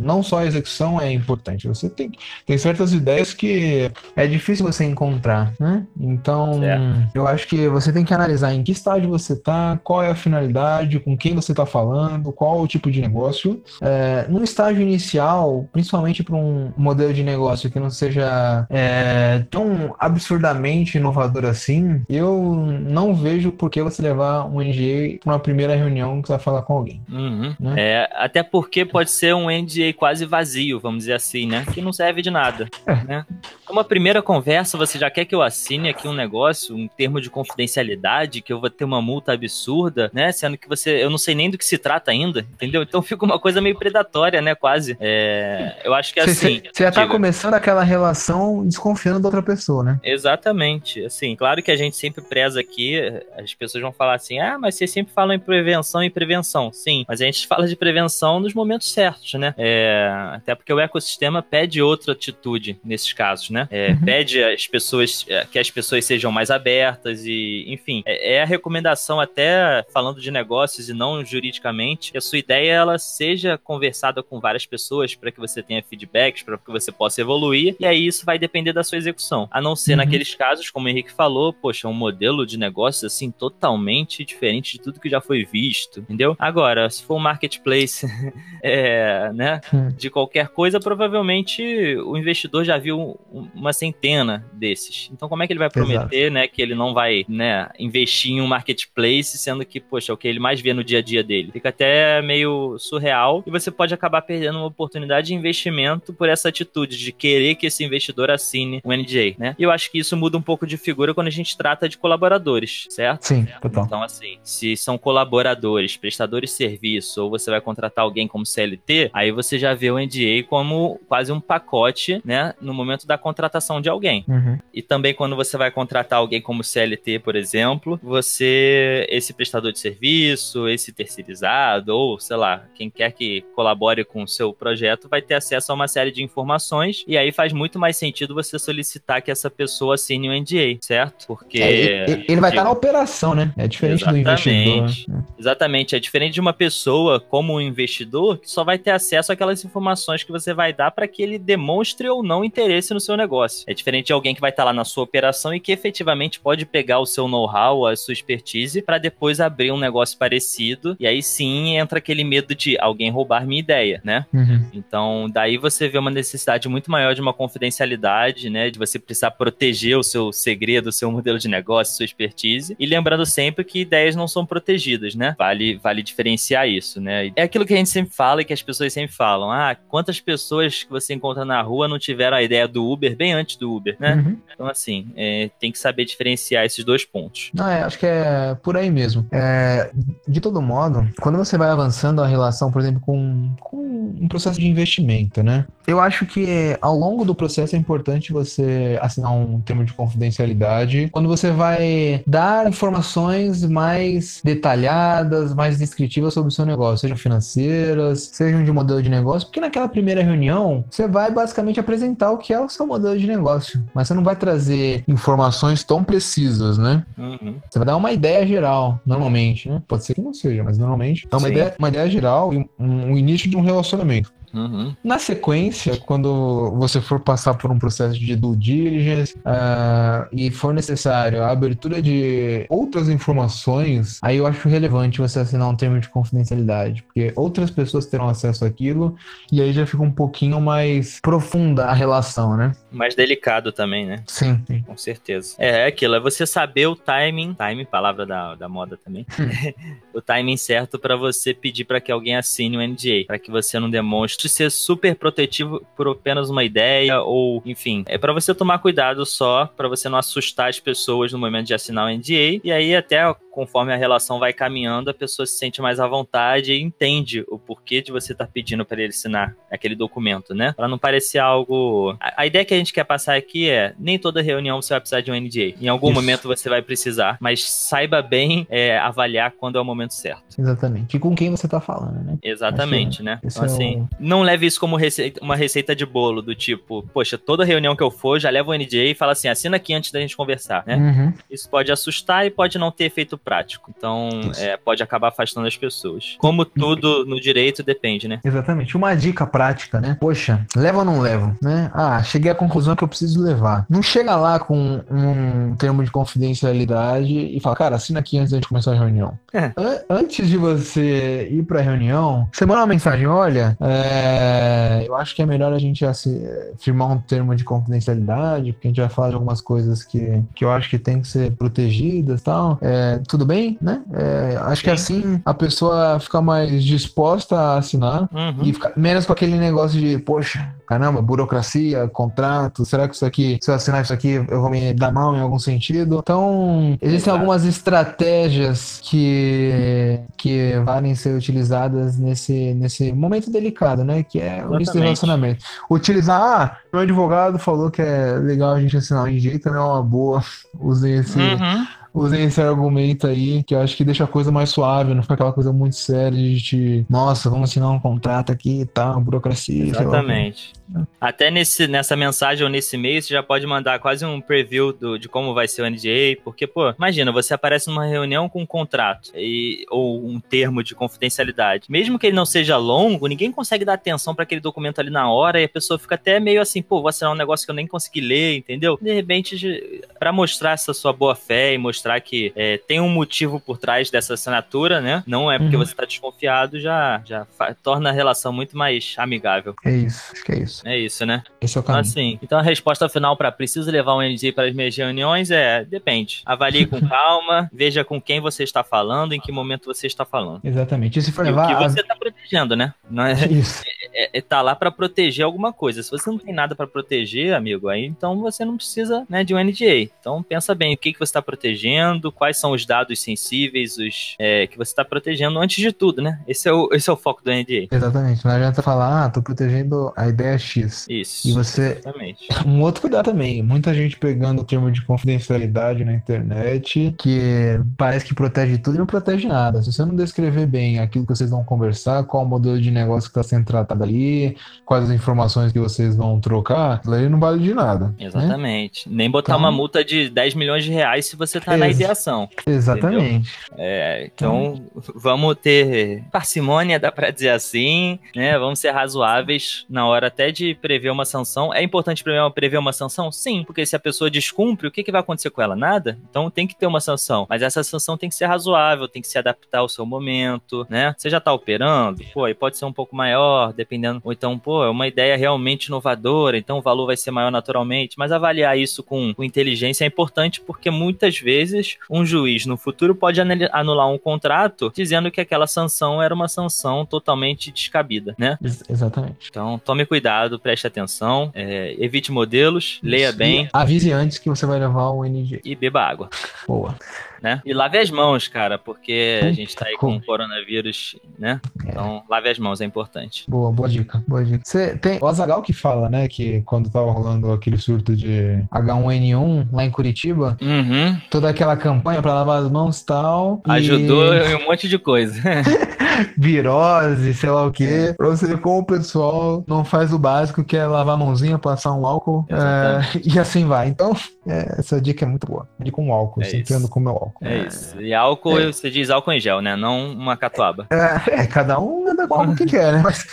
Não 0.00 0.22
só 0.22 0.38
a 0.38 0.46
execução 0.46 1.00
é 1.00 1.12
importante, 1.12 1.68
você 1.68 1.88
tem, 1.88 2.10
tem 2.46 2.58
certas 2.58 2.92
ideias 2.92 3.32
que 3.32 3.90
é 4.16 4.26
difícil 4.26 4.64
você 4.64 4.84
encontrar, 4.84 5.52
né? 5.58 5.86
Então, 5.98 6.60
certo. 6.60 7.10
eu 7.14 7.26
acho 7.26 7.46
que 7.46 7.68
você 7.68 7.92
tem 7.92 8.04
que 8.04 8.14
analisar 8.14 8.54
em 8.54 8.62
que 8.62 8.72
estágio 8.72 9.08
você 9.08 9.34
está, 9.34 9.78
qual 9.82 10.02
é 10.02 10.10
a 10.10 10.14
finalidade, 10.14 11.00
com 11.00 11.16
quem 11.16 11.34
você 11.34 11.52
está 11.52 11.66
falando, 11.66 12.32
qual 12.32 12.60
o 12.60 12.66
tipo 12.66 12.90
de 12.90 13.00
negócio. 13.00 13.62
É, 13.80 14.26
no 14.28 14.42
estágio 14.42 14.82
inicial, 14.82 15.66
principalmente 15.72 16.22
para 16.22 16.36
um 16.36 16.72
modelo 16.76 17.12
de 17.12 17.22
negócio 17.22 17.70
que 17.70 17.78
não 17.78 17.90
seja 17.90 18.66
é, 18.70 19.44
tão 19.50 19.94
absurdamente 19.98 20.98
inovador 20.98 21.44
assim, 21.44 22.02
eu 22.08 22.66
não 22.80 23.14
vejo 23.14 23.52
por 23.52 23.70
que 23.70 23.82
você 23.82 24.02
levar 24.02 24.44
um 24.44 24.60
NGA 24.60 25.18
para 25.22 25.32
uma 25.32 25.38
primeira 25.38 25.74
reunião 25.74 26.20
que 26.20 26.28
você 26.28 26.34
vai 26.34 26.42
falar 26.42 26.62
com 26.62 26.74
alguém. 26.74 27.02
Uhum. 27.10 27.54
Né? 27.58 27.74
É, 27.76 28.10
até 28.14 28.42
porque 28.42 28.84
pode 28.84 29.10
ser 29.10 29.34
um 29.34 29.46
NDA 29.60 29.92
quase 29.96 30.24
vazio, 30.24 30.80
vamos 30.80 31.00
dizer 31.00 31.14
assim, 31.14 31.46
né? 31.46 31.64
Que 31.72 31.80
não 31.80 31.92
serve 31.92 32.22
de 32.22 32.30
nada. 32.30 32.68
É. 32.86 32.94
Né? 33.04 33.26
Uma 33.68 33.84
primeira 33.84 34.20
conversa, 34.20 34.76
você 34.76 34.98
já 34.98 35.08
quer 35.10 35.24
que 35.24 35.34
eu 35.34 35.42
assine 35.42 35.88
aqui 35.88 36.08
um 36.08 36.12
negócio, 36.12 36.74
um 36.74 36.88
termo 36.88 37.20
de 37.20 37.30
confidencialidade, 37.30 38.42
que 38.42 38.52
eu 38.52 38.60
vou 38.60 38.68
ter 38.68 38.84
uma 38.84 39.00
multa 39.00 39.32
absurda, 39.32 40.10
né? 40.12 40.32
Sendo 40.32 40.58
que 40.58 40.68
você. 40.68 41.02
Eu 41.02 41.08
não 41.08 41.18
sei 41.18 41.34
nem 41.34 41.50
do 41.50 41.56
que 41.56 41.64
se 41.64 41.78
trata 41.78 42.10
ainda, 42.10 42.40
entendeu? 42.40 42.82
Então 42.82 43.00
fica 43.02 43.24
uma 43.24 43.38
coisa 43.38 43.60
meio 43.60 43.78
predatória, 43.78 44.40
né? 44.40 44.54
Quase. 44.54 44.96
É, 45.00 45.80
eu 45.84 45.94
acho 45.94 46.12
que 46.12 46.20
assim. 46.20 46.60
Você 46.72 46.82
já 46.82 46.90
tá 46.90 47.02
diga. 47.02 47.12
começando 47.12 47.54
aquela 47.54 47.82
relação 47.82 48.66
desconfiando 48.66 49.20
da 49.20 49.28
outra 49.28 49.42
pessoa, 49.42 49.84
né? 49.84 50.00
Exatamente. 50.02 51.04
Assim, 51.04 51.36
claro 51.36 51.62
que 51.62 51.70
a 51.70 51.76
gente 51.76 51.96
sempre 51.96 52.22
preza 52.22 52.60
aqui, 52.60 53.00
as 53.36 53.54
pessoas 53.54 53.82
vão 53.82 53.92
falar 53.92 54.14
assim: 54.14 54.40
ah, 54.40 54.58
mas 54.58 54.74
vocês 54.74 54.90
sempre 54.90 55.12
falam 55.12 55.34
em 55.34 55.38
prevenção 55.38 56.02
e 56.02 56.10
prevenção. 56.10 56.72
Sim, 56.72 57.04
mas 57.06 57.20
a 57.20 57.24
gente 57.24 57.46
fala 57.48 57.68
de 57.68 57.76
prevenção 57.76 58.40
nos 58.40 58.52
momentos 58.52 58.92
certos, 58.92 59.34
né? 59.34 59.49
É, 59.56 60.10
até 60.34 60.54
porque 60.54 60.72
o 60.72 60.80
ecossistema 60.80 61.42
pede 61.42 61.82
outra 61.82 62.12
atitude 62.12 62.78
nesses 62.84 63.12
casos, 63.12 63.50
né? 63.50 63.68
É, 63.70 63.90
uhum. 63.90 64.00
Pede 64.00 64.42
as 64.42 64.66
pessoas 64.66 65.24
é, 65.28 65.44
que 65.44 65.58
as 65.58 65.70
pessoas 65.70 66.04
sejam 66.04 66.30
mais 66.30 66.50
abertas 66.50 67.24
e, 67.24 67.64
enfim, 67.68 68.02
é, 68.04 68.34
é, 68.34 68.42
a 68.42 68.46
recomendação 68.46 69.20
até 69.20 69.84
falando 69.92 70.20
de 70.20 70.30
negócios 70.30 70.88
e 70.88 70.94
não 70.94 71.24
juridicamente, 71.24 72.12
que 72.12 72.18
a 72.18 72.20
sua 72.20 72.38
ideia 72.38 72.72
ela 72.72 72.98
seja 72.98 73.58
conversada 73.58 74.22
com 74.22 74.40
várias 74.40 74.66
pessoas 74.66 75.14
para 75.14 75.30
que 75.30 75.40
você 75.40 75.62
tenha 75.62 75.82
feedbacks, 75.82 76.42
para 76.42 76.58
que 76.58 76.70
você 76.70 76.92
possa 76.92 77.20
evoluir. 77.20 77.76
E 77.78 77.86
aí 77.86 78.06
isso 78.06 78.24
vai 78.24 78.38
depender 78.38 78.72
da 78.72 78.84
sua 78.84 78.98
execução. 78.98 79.48
A 79.50 79.60
não 79.60 79.76
ser 79.76 79.92
uhum. 79.92 79.98
naqueles 79.98 80.34
casos, 80.34 80.70
como 80.70 80.86
o 80.86 80.88
Henrique 80.88 81.12
falou, 81.12 81.52
poxa, 81.52 81.88
um 81.88 81.92
modelo 81.92 82.46
de 82.46 82.58
negócio 82.58 83.06
assim 83.06 83.30
totalmente 83.30 84.24
diferente 84.24 84.72
de 84.72 84.80
tudo 84.80 85.00
que 85.00 85.08
já 85.08 85.20
foi 85.20 85.44
visto, 85.44 86.00
entendeu? 86.00 86.36
Agora, 86.38 86.88
se 86.90 87.02
for 87.02 87.16
um 87.16 87.20
marketplace, 87.20 88.06
é, 88.62 89.30
né? 89.40 89.58
Hum. 89.72 89.88
De 89.88 90.10
qualquer 90.10 90.48
coisa, 90.48 90.78
provavelmente 90.78 91.96
o 92.04 92.14
investidor 92.14 92.62
já 92.62 92.76
viu 92.76 93.18
uma 93.54 93.72
centena 93.72 94.44
desses. 94.52 95.08
Então, 95.10 95.30
como 95.30 95.42
é 95.42 95.46
que 95.46 95.52
ele 95.54 95.58
vai 95.58 95.70
prometer, 95.70 96.24
Exato. 96.24 96.34
né, 96.34 96.46
que 96.46 96.60
ele 96.60 96.74
não 96.74 96.92
vai, 96.92 97.24
né, 97.26 97.70
investir 97.78 98.32
em 98.32 98.42
um 98.42 98.46
marketplace, 98.46 99.38
sendo 99.38 99.64
que, 99.64 99.80
poxa, 99.80 100.12
é 100.12 100.14
o 100.14 100.16
que 100.18 100.28
ele 100.28 100.38
mais 100.38 100.60
vê 100.60 100.74
no 100.74 100.84
dia 100.84 100.98
a 100.98 101.02
dia 101.02 101.24
dele? 101.24 101.52
Fica 101.52 101.70
até 101.70 102.20
meio 102.20 102.76
surreal 102.78 103.42
e 103.46 103.50
você 103.50 103.70
pode 103.70 103.94
acabar 103.94 104.20
perdendo 104.20 104.58
uma 104.58 104.66
oportunidade 104.66 105.28
de 105.28 105.34
investimento 105.34 106.12
por 106.12 106.28
essa 106.28 106.50
atitude 106.50 106.98
de 106.98 107.10
querer 107.10 107.54
que 107.54 107.66
esse 107.66 107.82
investidor 107.82 108.30
assine 108.30 108.82
um 108.84 108.92
NDA, 108.92 109.36
né? 109.38 109.56
E 109.58 109.62
eu 109.62 109.70
acho 109.70 109.90
que 109.90 109.98
isso 109.98 110.18
muda 110.18 110.36
um 110.36 110.42
pouco 110.42 110.66
de 110.66 110.76
figura 110.76 111.14
quando 111.14 111.28
a 111.28 111.30
gente 111.30 111.56
trata 111.56 111.88
de 111.88 111.96
colaboradores, 111.96 112.86
certo? 112.90 113.22
Sim, 113.22 113.46
total. 113.62 113.84
Então, 113.86 114.02
assim, 114.02 114.36
se 114.42 114.76
são 114.76 114.98
colaboradores, 114.98 115.96
prestadores 115.96 116.50
de 116.50 116.56
serviço, 116.56 117.24
ou 117.24 117.30
você 117.30 117.50
vai 117.50 117.60
contratar 117.62 118.04
alguém 118.04 118.28
como 118.28 118.44
CLT, 118.44 119.10
aí 119.14 119.29
Aí 119.30 119.32
você 119.32 119.58
já 119.58 119.72
vê 119.74 119.90
o 119.90 119.98
NDA 119.98 120.42
como 120.48 121.00
quase 121.08 121.30
um 121.30 121.40
pacote, 121.40 122.20
né, 122.24 122.52
no 122.60 122.74
momento 122.74 123.06
da 123.06 123.16
contratação 123.16 123.80
de 123.80 123.88
alguém. 123.88 124.24
Uhum. 124.28 124.58
E 124.74 124.82
também 124.82 125.14
quando 125.14 125.36
você 125.36 125.56
vai 125.56 125.70
contratar 125.70 126.18
alguém 126.18 126.42
como 126.42 126.64
CLT, 126.64 127.20
por 127.20 127.36
exemplo, 127.36 127.98
você, 128.02 129.06
esse 129.08 129.32
prestador 129.32 129.72
de 129.72 129.78
serviço, 129.78 130.68
esse 130.68 130.92
terceirizado, 130.92 131.94
ou 131.94 132.18
sei 132.18 132.36
lá, 132.36 132.64
quem 132.74 132.90
quer 132.90 133.12
que 133.12 133.42
colabore 133.54 134.04
com 134.04 134.24
o 134.24 134.28
seu 134.28 134.52
projeto, 134.52 135.08
vai 135.08 135.22
ter 135.22 135.34
acesso 135.34 135.70
a 135.70 135.74
uma 135.74 135.86
série 135.86 136.10
de 136.10 136.22
informações, 136.22 137.04
e 137.06 137.16
aí 137.16 137.30
faz 137.30 137.52
muito 137.52 137.78
mais 137.78 137.96
sentido 137.96 138.34
você 138.34 138.58
solicitar 138.58 139.22
que 139.22 139.30
essa 139.30 139.48
pessoa 139.48 139.94
assine 139.94 140.28
o 140.28 140.32
um 140.32 140.40
NDA, 140.40 140.78
certo? 140.80 141.26
Porque. 141.26 141.62
É, 141.62 142.10
ele, 142.10 142.24
ele, 142.28 142.40
vai 142.40 142.50
estar 142.50 142.64
na 142.64 142.70
operação, 142.70 143.34
né? 143.34 143.52
É 143.56 143.68
diferente 143.68 144.02
Exatamente. 144.02 144.24
do 144.24 144.30
investidor. 144.30 145.14
Né? 145.16 145.24
Exatamente. 145.38 145.94
É 145.94 146.00
diferente 146.00 146.34
de 146.34 146.40
uma 146.40 146.52
pessoa 146.52 147.20
como 147.20 147.54
um 147.54 147.60
investidor 147.60 148.38
que 148.38 148.50
só 148.50 148.64
vai 148.64 148.78
ter 148.78 148.90
acesso 148.90 149.19
àquelas 149.28 149.64
informações 149.64 150.22
que 150.22 150.32
você 150.32 150.54
vai 150.54 150.72
dar 150.72 150.90
para 150.90 151.06
que 151.06 151.22
ele 151.22 151.38
demonstre 151.38 152.08
ou 152.08 152.22
não 152.22 152.44
interesse 152.44 152.94
no 152.94 153.00
seu 153.00 153.16
negócio. 153.16 153.64
É 153.66 153.74
diferente 153.74 154.06
de 154.06 154.12
alguém 154.12 154.34
que 154.34 154.40
vai 154.40 154.50
estar 154.50 154.64
lá 154.64 154.72
na 154.72 154.84
sua 154.84 155.04
operação 155.04 155.52
e 155.52 155.60
que 155.60 155.72
efetivamente 155.72 156.40
pode 156.40 156.64
pegar 156.64 157.00
o 157.00 157.06
seu 157.06 157.26
know-how, 157.26 157.86
a 157.86 157.96
sua 157.96 158.12
expertise, 158.12 158.80
para 158.80 158.98
depois 158.98 159.40
abrir 159.40 159.72
um 159.72 159.78
negócio 159.78 160.16
parecido. 160.16 160.96
E 160.98 161.06
aí 161.06 161.22
sim 161.22 161.76
entra 161.76 161.98
aquele 161.98 162.24
medo 162.24 162.54
de 162.54 162.78
alguém 162.78 163.10
roubar 163.10 163.46
minha 163.46 163.60
ideia, 163.60 164.00
né? 164.04 164.26
Uhum. 164.32 164.66
Então, 164.72 165.26
daí 165.30 165.56
você 165.58 165.88
vê 165.88 165.98
uma 165.98 166.10
necessidade 166.10 166.68
muito 166.68 166.90
maior 166.90 167.14
de 167.14 167.20
uma 167.20 167.32
confidencialidade, 167.32 168.48
né? 168.48 168.70
De 168.70 168.78
você 168.78 168.98
precisar 168.98 169.32
proteger 169.32 169.98
o 169.98 170.02
seu 170.02 170.32
segredo, 170.32 170.88
o 170.88 170.92
seu 170.92 171.10
modelo 171.10 171.38
de 171.38 171.48
negócio, 171.48 171.96
sua 171.96 172.04
expertise. 172.04 172.76
E 172.78 172.86
lembrando 172.86 173.26
sempre 173.26 173.64
que 173.64 173.80
ideias 173.80 174.14
não 174.14 174.28
são 174.28 174.44
protegidas, 174.46 175.14
né? 175.14 175.34
Vale, 175.38 175.76
vale 175.76 176.02
diferenciar 176.02 176.68
isso, 176.68 177.00
né? 177.00 177.32
É 177.34 177.42
aquilo 177.42 177.66
que 177.66 177.74
a 177.74 177.76
gente 177.76 177.90
sempre 177.90 178.14
fala 178.14 178.42
e 178.42 178.44
que 178.44 178.52
as 178.52 178.62
pessoas 178.62 178.92
sempre 178.92 178.99
falam. 179.08 179.50
Ah, 179.50 179.76
quantas 179.88 180.20
pessoas 180.20 180.82
que 180.82 180.90
você 180.90 181.14
encontra 181.14 181.44
na 181.44 181.60
rua 181.62 181.88
não 181.88 181.98
tiveram 181.98 182.36
a 182.36 182.42
ideia 182.42 182.66
do 182.66 182.84
Uber 182.84 183.16
bem 183.16 183.32
antes 183.32 183.56
do 183.56 183.72
Uber, 183.72 183.96
né? 183.98 184.14
Uhum. 184.14 184.36
Então, 184.52 184.66
assim, 184.66 185.12
é, 185.16 185.50
tem 185.60 185.72
que 185.72 185.78
saber 185.78 186.04
diferenciar 186.04 186.64
esses 186.64 186.84
dois 186.84 187.04
pontos. 187.04 187.50
Não, 187.54 187.68
é, 187.68 187.82
acho 187.82 187.98
que 187.98 188.06
é 188.06 188.56
por 188.62 188.76
aí 188.76 188.90
mesmo. 188.90 189.26
É, 189.30 189.90
de 190.26 190.40
todo 190.40 190.60
modo, 190.60 191.08
quando 191.20 191.38
você 191.38 191.56
vai 191.56 191.68
avançando 191.70 192.22
a 192.22 192.26
relação, 192.26 192.70
por 192.70 192.80
exemplo, 192.80 193.00
com, 193.00 193.54
com 193.60 193.80
um 194.20 194.28
processo 194.28 194.60
de 194.60 194.66
investimento, 194.66 195.42
né? 195.42 195.66
Eu 195.86 196.00
acho 196.00 196.26
que 196.26 196.76
ao 196.80 196.96
longo 196.96 197.24
do 197.24 197.34
processo 197.34 197.74
é 197.74 197.78
importante 197.78 198.32
você 198.32 198.98
assinar 199.00 199.32
um 199.32 199.60
termo 199.60 199.84
de 199.84 199.92
confidencialidade 199.92 201.08
quando 201.10 201.28
você 201.28 201.50
vai 201.50 202.22
dar 202.26 202.68
informações 202.68 203.64
mais 203.64 204.40
detalhadas, 204.44 205.54
mais 205.54 205.78
descritivas 205.78 206.34
sobre 206.34 206.48
o 206.48 206.52
seu 206.52 206.64
negócio, 206.64 206.98
sejam 206.98 207.16
financeiras, 207.16 208.30
sejam 208.32 208.64
de 208.64 208.72
modelo 208.72 208.89
de 208.98 209.08
negócio, 209.08 209.46
porque 209.46 209.60
naquela 209.60 209.88
primeira 209.88 210.22
reunião 210.22 210.84
você 210.90 211.06
vai 211.06 211.30
basicamente 211.30 211.78
apresentar 211.78 212.30
o 212.30 212.38
que 212.38 212.52
é 212.52 212.60
o 212.60 212.68
seu 212.68 212.86
modelo 212.86 213.18
de 213.18 213.26
negócio, 213.26 213.82
mas 213.94 214.08
você 214.08 214.14
não 214.14 214.24
vai 214.24 214.36
trazer 214.36 215.04
informações 215.06 215.84
tão 215.84 216.02
precisas, 216.02 216.78
né? 216.78 217.04
Uhum. 217.16 217.56
Você 217.68 217.78
vai 217.78 217.86
dar 217.86 217.96
uma 217.96 218.12
ideia 218.12 218.46
geral, 218.46 219.00
normalmente, 219.06 219.68
né? 219.68 219.82
Pode 219.86 220.04
ser 220.04 220.14
que 220.14 220.20
não 220.20 220.34
seja, 220.34 220.64
mas 220.64 220.78
normalmente 220.78 221.28
é 221.30 221.36
uma, 221.36 221.48
ideia, 221.48 221.74
uma 221.78 221.88
ideia 221.88 222.10
geral 222.10 222.52
e 222.52 222.58
um, 222.58 222.68
um 222.78 223.16
início 223.16 223.48
de 223.48 223.56
um 223.56 223.62
relacionamento. 223.62 224.32
Uhum. 224.52 224.94
Na 225.02 225.18
sequência, 225.18 225.96
quando 225.96 226.72
você 226.76 227.00
for 227.00 227.20
passar 227.20 227.54
por 227.54 227.70
um 227.70 227.78
processo 227.78 228.18
de 228.18 228.34
due 228.36 228.56
diligence 228.56 229.34
uh, 229.38 230.26
e 230.32 230.50
for 230.50 230.74
necessário 230.74 231.42
a 231.42 231.50
abertura 231.50 232.02
de 232.02 232.66
outras 232.68 233.08
informações, 233.08 234.18
aí 234.22 234.36
eu 234.36 234.46
acho 234.46 234.68
relevante 234.68 235.20
você 235.20 235.38
assinar 235.38 235.68
um 235.68 235.76
termo 235.76 235.98
de 236.00 236.08
confidencialidade, 236.08 237.02
porque 237.02 237.32
outras 237.36 237.70
pessoas 237.70 238.06
terão 238.06 238.28
acesso 238.28 238.64
àquilo 238.64 239.16
e 239.52 239.60
aí 239.60 239.72
já 239.72 239.86
fica 239.86 240.02
um 240.02 240.10
pouquinho 240.10 240.60
mais 240.60 241.20
profunda 241.20 241.86
a 241.86 241.92
relação, 241.92 242.56
né? 242.56 242.72
Mais 242.90 243.14
delicado 243.14 243.72
também, 243.72 244.06
né? 244.06 244.22
Sim. 244.26 244.62
sim. 244.66 244.82
Com 244.82 244.96
certeza. 244.96 245.54
É, 245.58 245.82
é 245.82 245.86
aquilo, 245.86 246.14
é 246.14 246.20
você 246.20 246.46
saber 246.46 246.86
o 246.86 246.96
timing, 246.96 247.54
timing, 247.54 247.84
palavra 247.84 248.26
da, 248.26 248.54
da 248.54 248.68
moda 248.68 248.96
também, 248.96 249.26
o 250.12 250.20
timing 250.20 250.56
certo 250.56 250.98
para 250.98 251.16
você 251.16 251.54
pedir 251.54 251.84
para 251.84 252.00
que 252.00 252.10
alguém 252.10 252.36
assine 252.36 252.76
o 252.76 252.86
NDA, 252.86 253.24
para 253.26 253.38
que 253.38 253.50
você 253.50 253.78
não 253.78 253.90
demonstre 253.90 254.39
de 254.42 254.48
ser 254.48 254.70
super 254.70 255.14
protetivo 255.14 255.84
por 255.96 256.08
apenas 256.08 256.50
uma 256.50 256.64
ideia 256.64 257.20
ou, 257.20 257.62
enfim, 257.64 258.04
é 258.06 258.18
para 258.18 258.32
você 258.32 258.54
tomar 258.54 258.78
cuidado 258.78 259.24
só, 259.24 259.66
para 259.66 259.88
você 259.88 260.08
não 260.08 260.18
assustar 260.18 260.68
as 260.68 260.80
pessoas 260.80 261.32
no 261.32 261.38
momento 261.38 261.66
de 261.66 261.74
assinar 261.74 262.06
o 262.06 262.10
NDA 262.10 262.60
e 262.62 262.72
aí 262.72 262.94
até 262.94 263.22
conforme 263.50 263.92
a 263.92 263.96
relação 263.96 264.38
vai 264.38 264.52
caminhando, 264.52 265.10
a 265.10 265.14
pessoa 265.14 265.46
se 265.46 265.56
sente 265.56 265.80
mais 265.80 266.00
à 266.00 266.06
vontade 266.06 266.72
e 266.72 266.80
entende 266.80 267.44
o 267.48 267.58
porquê 267.58 268.00
de 268.00 268.12
você 268.12 268.32
estar 268.32 268.46
tá 268.46 268.50
pedindo 268.52 268.84
para 268.84 269.00
ele 269.00 269.10
assinar 269.10 269.54
aquele 269.70 269.94
documento, 269.94 270.54
né? 270.54 270.72
Para 270.76 270.88
não 270.88 270.98
parecer 270.98 271.38
algo. 271.38 272.16
A, 272.20 272.42
a, 272.42 272.46
ideia 272.46 272.64
que 272.64 272.74
a 272.74 272.76
gente 272.76 272.92
quer 272.92 273.04
passar 273.04 273.36
aqui 273.36 273.68
é: 273.68 273.94
nem 273.98 274.18
toda 274.18 274.42
reunião 274.42 274.80
você 274.80 274.94
vai 274.94 275.00
precisar 275.00 275.20
de 275.20 275.30
um 275.30 275.34
NDA. 275.34 275.74
Em 275.80 275.88
algum 275.88 276.10
Isso. 276.10 276.20
momento 276.20 276.48
você 276.48 276.68
vai 276.68 276.82
precisar, 276.82 277.36
mas 277.40 277.68
saiba 277.68 278.22
bem 278.22 278.66
é, 278.70 278.98
avaliar 278.98 279.52
quando 279.52 279.76
é 279.76 279.80
o 279.80 279.84
momento 279.84 280.14
certo. 280.14 280.58
Exatamente. 280.58 281.16
E 281.16 281.20
com 281.20 281.34
quem 281.34 281.50
você 281.50 281.66
está 281.66 281.80
falando, 281.80 282.22
né? 282.24 282.38
Exatamente, 282.42 283.22
né? 283.22 283.40
Então, 283.42 283.64
assim, 283.64 284.08
é 284.12 284.16
não 284.18 284.42
leve 284.42 284.66
isso 284.66 284.78
como 284.78 284.96
receita, 284.96 285.42
uma 285.42 285.56
receita 285.56 285.94
de 285.94 286.06
bolo, 286.06 286.42
do 286.42 286.54
tipo, 286.54 287.02
poxa, 287.12 287.36
toda 287.36 287.64
reunião 287.64 287.96
que 287.96 288.02
eu 288.02 288.10
for, 288.10 288.38
já 288.38 288.50
levo 288.50 288.70
o 288.70 288.74
NDA 288.74 289.04
e 289.04 289.14
fala 289.14 289.32
assim: 289.32 289.48
assina 289.48 289.76
aqui 289.76 289.92
antes 289.92 290.12
da 290.12 290.20
gente 290.20 290.36
conversar, 290.36 290.84
né? 290.86 290.96
Uhum. 290.96 291.32
Isso 291.50 291.68
pode 291.68 291.90
assustar 291.90 292.46
e 292.46 292.50
pode 292.50 292.78
não 292.78 292.90
ter 292.90 293.04
efeito 293.04 293.39
prático. 293.44 293.92
Então, 293.96 294.28
é, 294.58 294.76
pode 294.76 295.02
acabar 295.02 295.28
afastando 295.28 295.66
as 295.66 295.76
pessoas. 295.76 296.36
Como 296.38 296.64
tudo 296.64 297.24
no 297.26 297.40
direito 297.40 297.82
depende, 297.82 298.28
né? 298.28 298.40
Exatamente. 298.44 298.96
Uma 298.96 299.14
dica 299.14 299.46
prática, 299.46 300.00
né? 300.00 300.16
Poxa, 300.20 300.66
leva 300.76 300.98
ou 300.98 301.04
não 301.04 301.20
levo, 301.20 301.56
né? 301.62 301.90
Ah, 301.94 302.22
cheguei 302.22 302.50
à 302.50 302.54
conclusão 302.54 302.94
que 302.94 303.04
eu 303.04 303.08
preciso 303.08 303.42
levar. 303.42 303.86
Não 303.88 304.02
chega 304.02 304.36
lá 304.36 304.58
com 304.58 305.00
um 305.10 305.74
termo 305.76 306.04
de 306.04 306.10
confidencialidade 306.10 307.32
e 307.32 307.60
fala, 307.60 307.76
cara, 307.76 307.96
assina 307.96 308.20
aqui 308.20 308.38
antes 308.38 308.58
de 308.58 308.66
começar 308.66 308.92
a 308.92 308.98
reunião. 308.98 309.38
É. 309.60 309.72
Antes 310.08 310.48
de 310.48 310.56
você 310.56 311.48
ir 311.50 311.64
pra 311.64 311.80
reunião, 311.80 312.48
você 312.52 312.64
manda 312.64 312.80
uma 312.80 312.86
mensagem, 312.86 313.26
olha, 313.26 313.76
é, 313.80 315.04
eu 315.06 315.14
acho 315.16 315.34
que 315.34 315.42
é 315.42 315.46
melhor 315.46 315.72
a 315.72 315.78
gente 315.78 316.04
assim, 316.04 316.42
firmar 316.78 317.10
um 317.10 317.18
termo 317.18 317.54
de 317.54 317.64
confidencialidade, 317.64 318.72
porque 318.72 318.88
a 318.88 318.90
gente 318.90 319.00
vai 319.00 319.10
falar 319.10 319.28
de 319.28 319.34
algumas 319.34 319.60
coisas 319.60 320.02
que, 320.02 320.42
que 320.54 320.64
eu 320.64 320.70
acho 320.70 320.88
que 320.88 320.98
tem 320.98 321.20
que 321.20 321.28
ser 321.28 321.52
protegidas 321.52 322.40
e 322.40 322.44
tal. 322.44 322.78
É, 322.80 323.20
tudo 323.30 323.46
bem, 323.46 323.78
né? 323.80 324.02
É, 324.12 324.58
acho 324.62 324.80
Sim. 324.80 324.84
que 324.84 324.90
assim 324.90 325.42
a 325.44 325.54
pessoa 325.54 326.18
fica 326.18 326.40
mais 326.40 326.82
disposta 326.82 327.56
a 327.56 327.78
assinar 327.78 328.28
uhum. 328.32 328.62
e 328.64 328.72
fica 328.72 328.92
menos 328.96 329.24
com 329.24 329.32
aquele 329.32 329.56
negócio 329.56 330.00
de, 330.00 330.18
poxa, 330.18 330.74
caramba, 330.84 331.22
burocracia, 331.22 332.08
contrato, 332.08 332.84
será 332.84 333.06
que 333.06 333.14
isso 333.14 333.24
aqui, 333.24 333.58
se 333.62 333.70
eu 333.70 333.74
assinar 333.76 334.02
isso 334.02 334.12
aqui, 334.12 334.44
eu 334.48 334.60
vou 334.60 334.68
me 334.68 334.92
dar 334.92 335.12
mal 335.12 335.36
em 335.36 335.40
algum 335.40 335.60
sentido? 335.60 336.18
Então, 336.20 336.98
existem 337.00 337.30
Exato. 337.30 337.38
algumas 337.38 337.64
estratégias 337.64 339.00
que, 339.04 340.18
que 340.36 340.72
valem 340.84 341.14
ser 341.14 341.36
utilizadas 341.36 342.18
nesse, 342.18 342.74
nesse 342.74 343.12
momento 343.12 343.48
delicado, 343.48 344.02
né? 344.02 344.24
Que 344.24 344.40
é 344.40 344.66
o 344.66 344.74
início 344.74 344.94
do 344.94 345.00
relacionamento. 345.00 345.64
Utilizar, 345.88 346.40
ah, 346.42 346.76
meu 346.92 347.02
advogado 347.02 347.60
falou 347.60 347.92
que 347.92 348.02
é 348.02 348.32
legal 348.32 348.72
a 348.72 348.80
gente 348.80 348.96
assinar 348.96 349.22
um 349.22 349.38
jeito, 349.38 349.70
não 349.70 349.76
é 349.76 349.84
uma 349.84 350.02
boa. 350.02 350.42
Usem 350.80 351.18
esse. 351.18 351.38
Uhum 351.38 351.99
usem 352.12 352.44
esse 352.44 352.60
argumento 352.60 353.26
aí, 353.26 353.62
que 353.62 353.74
eu 353.74 353.80
acho 353.80 353.96
que 353.96 354.04
deixa 354.04 354.24
a 354.24 354.26
coisa 354.26 354.50
mais 354.50 354.70
suave, 354.70 355.14
não 355.14 355.22
fica 355.22 355.34
aquela 355.34 355.52
coisa 355.52 355.72
muito 355.72 355.96
séria 355.96 356.56
de, 356.56 357.04
nossa, 357.08 357.48
vamos 357.48 357.70
assinar 357.70 357.90
um 357.90 358.00
contrato 358.00 358.50
aqui 358.52 358.80
e 358.80 358.84
tá, 358.84 359.12
tal, 359.12 359.20
burocracia. 359.20 359.84
Exatamente. 359.84 360.72
Até 361.20 361.50
nesse, 361.50 361.86
nessa 361.86 362.16
mensagem 362.16 362.64
ou 362.64 362.70
nesse 362.70 362.96
e-mail, 362.96 363.20
você 363.20 363.34
já 363.34 363.42
pode 363.42 363.66
mandar 363.66 363.98
quase 363.98 364.24
um 364.24 364.40
preview 364.40 364.92
do, 364.92 365.18
de 365.18 365.28
como 365.28 365.54
vai 365.54 365.68
ser 365.68 365.82
o 365.82 365.90
NDA, 365.90 366.40
porque, 366.42 366.66
pô, 366.66 366.90
imagina, 366.90 367.30
você 367.30 367.54
aparece 367.54 367.88
numa 367.88 368.06
reunião 368.06 368.48
com 368.48 368.62
um 368.62 368.66
contrato 368.66 369.30
e, 369.34 369.84
ou 369.90 370.26
um 370.26 370.40
termo 370.40 370.82
de 370.82 370.94
confidencialidade. 370.94 371.84
Mesmo 371.88 372.18
que 372.18 372.26
ele 372.26 372.36
não 372.36 372.46
seja 372.46 372.76
longo, 372.76 373.26
ninguém 373.26 373.52
consegue 373.52 373.84
dar 373.84 373.94
atenção 373.94 374.34
para 374.34 374.44
aquele 374.44 374.60
documento 374.60 375.00
ali 375.00 375.10
na 375.10 375.30
hora 375.30 375.60
e 375.60 375.64
a 375.64 375.68
pessoa 375.68 375.98
fica 375.98 376.14
até 376.14 376.40
meio 376.40 376.60
assim, 376.60 376.82
pô, 376.82 377.00
vou 377.00 377.08
assinar 377.08 377.32
um 377.32 377.36
negócio 377.36 377.66
que 377.66 377.70
eu 377.70 377.74
nem 377.74 377.86
consegui 377.86 378.20
ler, 378.20 378.56
entendeu? 378.56 378.98
De 379.00 379.12
repente, 379.12 380.02
para 380.18 380.32
mostrar 380.32 380.72
essa 380.72 380.94
sua 380.94 381.12
boa 381.12 381.34
fé 381.34 381.74
e 381.74 381.78
mostrar 381.78 382.20
que 382.20 382.52
é, 382.56 382.78
tem 382.78 383.00
um 383.00 383.08
motivo 383.08 383.60
por 383.60 383.78
trás 383.78 384.10
dessa 384.10 384.34
assinatura, 384.34 385.00
né? 385.00 385.22
Não 385.26 385.50
é 385.50 385.58
porque 385.58 385.76
uhum. 385.76 385.84
você 385.84 385.94
tá 385.94 386.04
desconfiado, 386.04 386.80
já, 386.80 387.22
já 387.24 387.46
torna 387.82 388.10
a 388.10 388.12
relação 388.12 388.52
muito 388.52 388.76
mais 388.76 389.14
amigável. 389.18 389.74
É 389.84 389.92
isso, 389.92 390.32
acho 390.32 390.44
que 390.44 390.52
é 390.52 390.58
isso. 390.58 390.79
É 390.84 390.98
isso, 390.98 391.24
né? 391.26 391.42
Esse 391.60 391.76
é 391.76 391.80
o 391.80 391.84
caminho. 391.84 392.00
Assim, 392.00 392.38
então 392.42 392.58
a 392.58 392.62
resposta 392.62 393.08
final 393.08 393.36
para 393.36 393.52
preciso 393.52 393.90
levar 393.90 394.14
um 394.14 394.22
NG 394.22 394.52
para 394.52 394.68
as 394.68 394.74
minhas 394.74 394.96
reuniões 394.96 395.50
é 395.50 395.84
depende. 395.84 396.42
Avalie 396.44 396.86
com 396.86 397.00
calma, 397.06 397.70
veja 397.72 398.04
com 398.04 398.20
quem 398.20 398.40
você 398.40 398.64
está 398.64 398.82
falando, 398.82 399.32
em 399.32 399.40
que 399.40 399.52
momento 399.52 399.86
você 399.86 400.06
está 400.06 400.24
falando. 400.24 400.60
Exatamente. 400.64 401.18
E 401.18 401.22
se 401.22 401.32
for 401.32 401.44
levar. 401.44 401.66
o 401.66 401.68
que 401.68 401.82
você 401.82 402.00
está 402.00 402.14
protegendo, 402.14 402.76
né? 402.76 402.94
Não 403.10 403.24
é, 403.24 403.32
isso. 403.46 403.82
É, 404.20 404.38
é, 404.38 404.40
tá 404.42 404.60
lá 404.60 404.74
para 404.74 404.90
proteger 404.90 405.44
alguma 405.44 405.72
coisa. 405.72 406.02
Se 406.02 406.10
você 406.10 406.28
não 406.30 406.38
tem 406.38 406.52
nada 406.52 406.74
para 406.74 406.86
proteger, 406.86 407.54
amigo, 407.54 407.88
aí 407.88 408.04
então 408.04 408.38
você 408.40 408.64
não 408.66 408.76
precisa 408.76 409.24
né, 409.28 409.42
de 409.42 409.54
um 409.54 409.58
NDA. 409.58 410.10
Então 410.20 410.42
pensa 410.42 410.74
bem 410.74 410.92
o 410.94 410.98
que, 410.98 411.12
que 411.12 411.18
você 411.18 411.30
está 411.30 411.40
protegendo, 411.40 412.30
quais 412.30 412.58
são 412.58 412.72
os 412.72 412.84
dados 412.84 413.20
sensíveis 413.20 413.96
os, 413.96 414.36
é, 414.38 414.66
que 414.66 414.76
você 414.76 414.90
está 414.90 415.04
protegendo 415.04 415.58
antes 415.58 415.82
de 415.82 415.92
tudo, 415.92 416.20
né? 416.20 416.40
Esse 416.46 416.68
é, 416.68 416.72
o, 416.72 416.90
esse 416.92 417.08
é 417.08 417.12
o 417.12 417.16
foco 417.16 417.42
do 417.42 417.50
NDA. 417.50 417.88
Exatamente. 417.90 418.44
Não 418.44 418.52
adianta 418.52 418.82
falar, 418.82 419.24
ah, 419.24 419.30
tô 419.30 419.40
protegendo 419.40 420.12
a 420.16 420.28
ideia 420.28 420.58
X. 420.58 421.06
Isso. 421.08 421.48
E 421.48 421.52
você. 421.52 421.98
Exatamente. 422.00 422.48
Um 422.66 422.82
outro 422.82 423.00
cuidado 423.00 423.24
também. 423.24 423.62
Muita 423.62 423.94
gente 423.94 424.18
pegando 424.18 424.60
o 424.60 424.64
termo 424.64 424.90
de 424.90 425.02
confidencialidade 425.02 426.04
na 426.04 426.12
internet, 426.12 427.14
que 427.18 427.80
parece 427.96 428.26
que 428.26 428.34
protege 428.34 428.76
tudo 428.76 428.96
e 428.96 428.98
não 428.98 429.06
protege 429.06 429.48
nada. 429.48 429.80
Se 429.82 429.92
você 429.92 430.04
não 430.04 430.14
descrever 430.14 430.66
bem 430.66 430.98
aquilo 430.98 431.24
que 431.24 431.34
vocês 431.34 431.50
vão 431.50 431.64
conversar, 431.64 432.24
qual 432.24 432.44
o 432.44 432.46
modelo 432.48 432.80
de 432.80 432.90
negócio 432.90 433.30
que 433.30 433.38
está 433.38 433.42
sendo 433.42 433.64
tratado 433.64 434.04
ali, 434.10 434.56
quais 434.84 435.04
as 435.04 435.10
informações 435.10 435.72
que 435.72 435.78
vocês 435.78 436.16
vão 436.16 436.40
trocar, 436.40 436.94
aquilo 436.94 437.14
aí 437.14 437.28
não 437.28 437.40
vale 437.40 437.62
de 437.62 437.72
nada. 437.72 438.08
Né? 438.08 438.26
Exatamente. 438.26 439.08
Né? 439.08 439.16
Nem 439.16 439.30
botar 439.30 439.52
então... 439.52 439.60
uma 439.60 439.72
multa 439.72 440.04
de 440.04 440.28
10 440.28 440.54
milhões 440.54 440.84
de 440.84 440.90
reais 440.90 441.26
se 441.26 441.36
você 441.36 441.60
tá 441.60 441.72
Ex 441.72 441.80
na 441.80 441.88
ideação. 441.88 442.48
Exatamente. 442.66 443.50
É, 443.78 444.30
então, 444.32 444.50
então, 444.50 444.90
vamos 445.14 445.56
ter 445.56 446.24
parcimônia, 446.30 446.98
dá 446.98 447.12
para 447.12 447.30
dizer 447.30 447.50
assim, 447.50 448.18
né? 448.34 448.58
Vamos 448.58 448.78
ser 448.78 448.90
razoáveis 448.90 449.84
na 449.88 450.06
hora 450.06 450.26
até 450.26 450.50
de 450.50 450.74
prever 450.74 451.10
uma 451.10 451.24
sanção. 451.24 451.72
É 451.72 451.82
importante 451.82 452.24
prever 452.54 452.78
uma 452.78 452.92
sanção? 452.92 453.30
Sim, 453.30 453.62
porque 453.64 453.86
se 453.86 453.94
a 453.94 453.98
pessoa 453.98 454.30
descumpre, 454.30 454.88
o 454.88 454.90
que, 454.90 455.02
que 455.02 455.12
vai 455.12 455.20
acontecer 455.20 455.50
com 455.50 455.62
ela? 455.62 455.76
Nada. 455.76 456.18
Então 456.28 456.50
tem 456.50 456.66
que 456.66 456.76
ter 456.76 456.86
uma 456.86 457.00
sanção. 457.00 457.46
Mas 457.48 457.62
essa 457.62 457.82
sanção 457.82 458.16
tem 458.16 458.28
que 458.28 458.34
ser 458.34 458.46
razoável, 458.46 459.08
tem 459.08 459.22
que 459.22 459.28
se 459.28 459.38
adaptar 459.38 459.78
ao 459.78 459.88
seu 459.88 460.04
momento, 460.04 460.86
né? 460.88 461.14
Você 461.16 461.30
já 461.30 461.40
tá 461.40 461.52
operando, 461.52 462.22
pô, 462.32 462.44
aí 462.44 462.54
pode 462.54 462.76
ser 462.76 462.84
um 462.84 462.92
pouco 462.92 463.14
maior, 463.14 463.72
dependendo. 463.90 464.20
Ou 464.22 464.32
então, 464.32 464.56
pô, 464.56 464.84
é 464.84 464.88
uma 464.88 465.08
ideia 465.08 465.36
realmente 465.36 465.86
inovadora, 465.86 466.56
então 466.56 466.78
o 466.78 466.82
valor 466.82 467.06
vai 467.06 467.16
ser 467.16 467.32
maior 467.32 467.50
naturalmente. 467.50 468.16
Mas 468.16 468.30
avaliar 468.30 468.78
isso 468.78 469.02
com, 469.02 469.34
com 469.34 469.42
inteligência 469.42 470.04
é 470.04 470.06
importante 470.06 470.60
porque 470.60 470.90
muitas 470.90 471.38
vezes 471.38 471.96
um 472.08 472.24
juiz 472.24 472.64
no 472.66 472.76
futuro 472.76 473.14
pode 473.14 473.40
anular 473.72 474.08
um 474.08 474.18
contrato 474.18 474.92
dizendo 474.94 475.30
que 475.30 475.40
aquela 475.40 475.66
sanção 475.66 476.22
era 476.22 476.32
uma 476.32 476.46
sanção 476.46 477.04
totalmente 477.04 477.72
descabida, 477.72 478.34
né? 478.38 478.56
Ex 478.62 478.84
exatamente. 478.88 479.48
Então 479.50 479.80
tome 479.84 480.06
cuidado, 480.06 480.58
preste 480.58 480.86
atenção, 480.86 481.50
é, 481.54 481.96
evite 481.98 482.30
modelos, 482.30 483.00
leia 483.02 483.32
bem. 483.32 483.68
avise 483.72 484.12
antes 484.12 484.38
que 484.38 484.48
você 484.48 484.66
vai 484.66 484.78
levar 484.78 485.10
o 485.10 485.24
NG. 485.24 485.60
E 485.64 485.74
beba 485.74 486.02
água. 486.02 486.30
Boa 486.66 486.94
né? 487.42 487.60
E 487.64 487.72
lave 487.72 487.98
as 487.98 488.10
mãos, 488.10 488.48
cara, 488.48 488.78
porque 488.78 489.40
a 489.42 489.52
gente 489.52 489.74
tá 489.74 489.86
aí 489.86 489.96
com 489.96 490.16
o 490.16 490.22
coronavírus, 490.22 491.16
né? 491.38 491.60
É. 491.84 491.90
Então, 491.90 492.22
lave 492.28 492.48
as 492.48 492.58
mãos, 492.58 492.80
é 492.80 492.84
importante. 492.84 493.44
Boa, 493.48 493.72
boa 493.72 493.88
dica, 493.88 494.22
boa 494.26 494.44
dica. 494.44 494.62
Você 494.64 494.96
tem 494.96 495.18
o 495.20 495.26
Azagal 495.26 495.62
que 495.62 495.72
fala, 495.72 496.08
né, 496.08 496.28
que 496.28 496.62
quando 496.62 496.90
tava 496.90 497.10
rolando 497.10 497.52
aquele 497.52 497.78
surto 497.78 498.14
de 498.14 498.62
H1N1 498.72 499.68
lá 499.72 499.84
em 499.84 499.90
Curitiba, 499.90 500.56
uhum. 500.60 501.20
toda 501.30 501.48
aquela 501.48 501.76
campanha 501.76 502.22
para 502.22 502.34
lavar 502.34 502.62
as 502.62 502.70
mãos 502.70 503.00
e 503.00 503.06
tal. 503.06 503.60
Ajudou 503.64 504.34
e... 504.34 504.52
em 504.52 504.54
um 504.56 504.66
monte 504.66 504.88
de 504.88 504.98
coisa. 504.98 505.40
virose, 506.36 507.34
sei 507.34 507.50
lá 507.50 507.66
o 507.66 507.72
quê. 507.72 508.14
Pra 508.16 508.28
você 508.28 508.46
ver 508.46 508.58
como 508.60 508.80
o 508.80 508.86
pessoal 508.86 509.64
não 509.66 509.84
faz 509.84 510.12
o 510.12 510.18
básico, 510.18 510.64
que 510.64 510.76
é 510.76 510.86
lavar 510.86 511.14
a 511.14 511.18
mãozinha, 511.18 511.58
passar 511.58 511.92
um 511.94 512.06
álcool 512.06 512.46
é, 512.48 513.20
e 513.24 513.38
assim 513.38 513.66
vai. 513.66 513.88
Então, 513.88 514.14
é, 514.50 514.74
essa 514.78 515.00
dica 515.00 515.24
é 515.24 515.28
muito 515.28 515.46
boa. 515.46 515.68
De 515.78 515.92
com 515.92 516.12
álcool, 516.12 516.42
é 516.42 516.44
sempre 516.44 516.74
ando 516.74 516.88
com 516.88 516.98
meu 516.98 517.12
álcool. 517.12 517.38
É 517.40 517.66
isso. 517.66 518.00
E 518.00 518.12
álcool, 518.12 518.58
é. 518.58 518.66
você 518.66 518.90
diz 518.90 519.08
álcool 519.10 519.32
em 519.32 519.40
gel, 519.40 519.60
né? 519.60 519.76
Não 519.76 520.12
uma 520.12 520.36
catuaba. 520.36 520.86
É, 520.90 521.42
é 521.42 521.46
cada 521.46 521.78
um 521.78 522.08
anda 522.08 522.26
com 522.26 522.34
álcool 522.34 522.56
que 522.56 522.66
quer, 522.66 522.92
né? 522.92 523.00
Mas 523.02 523.24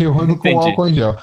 eu 0.00 0.18
ando 0.18 0.36
com 0.36 0.58
álcool 0.58 0.88
em 0.88 0.94
gel. 0.94 1.16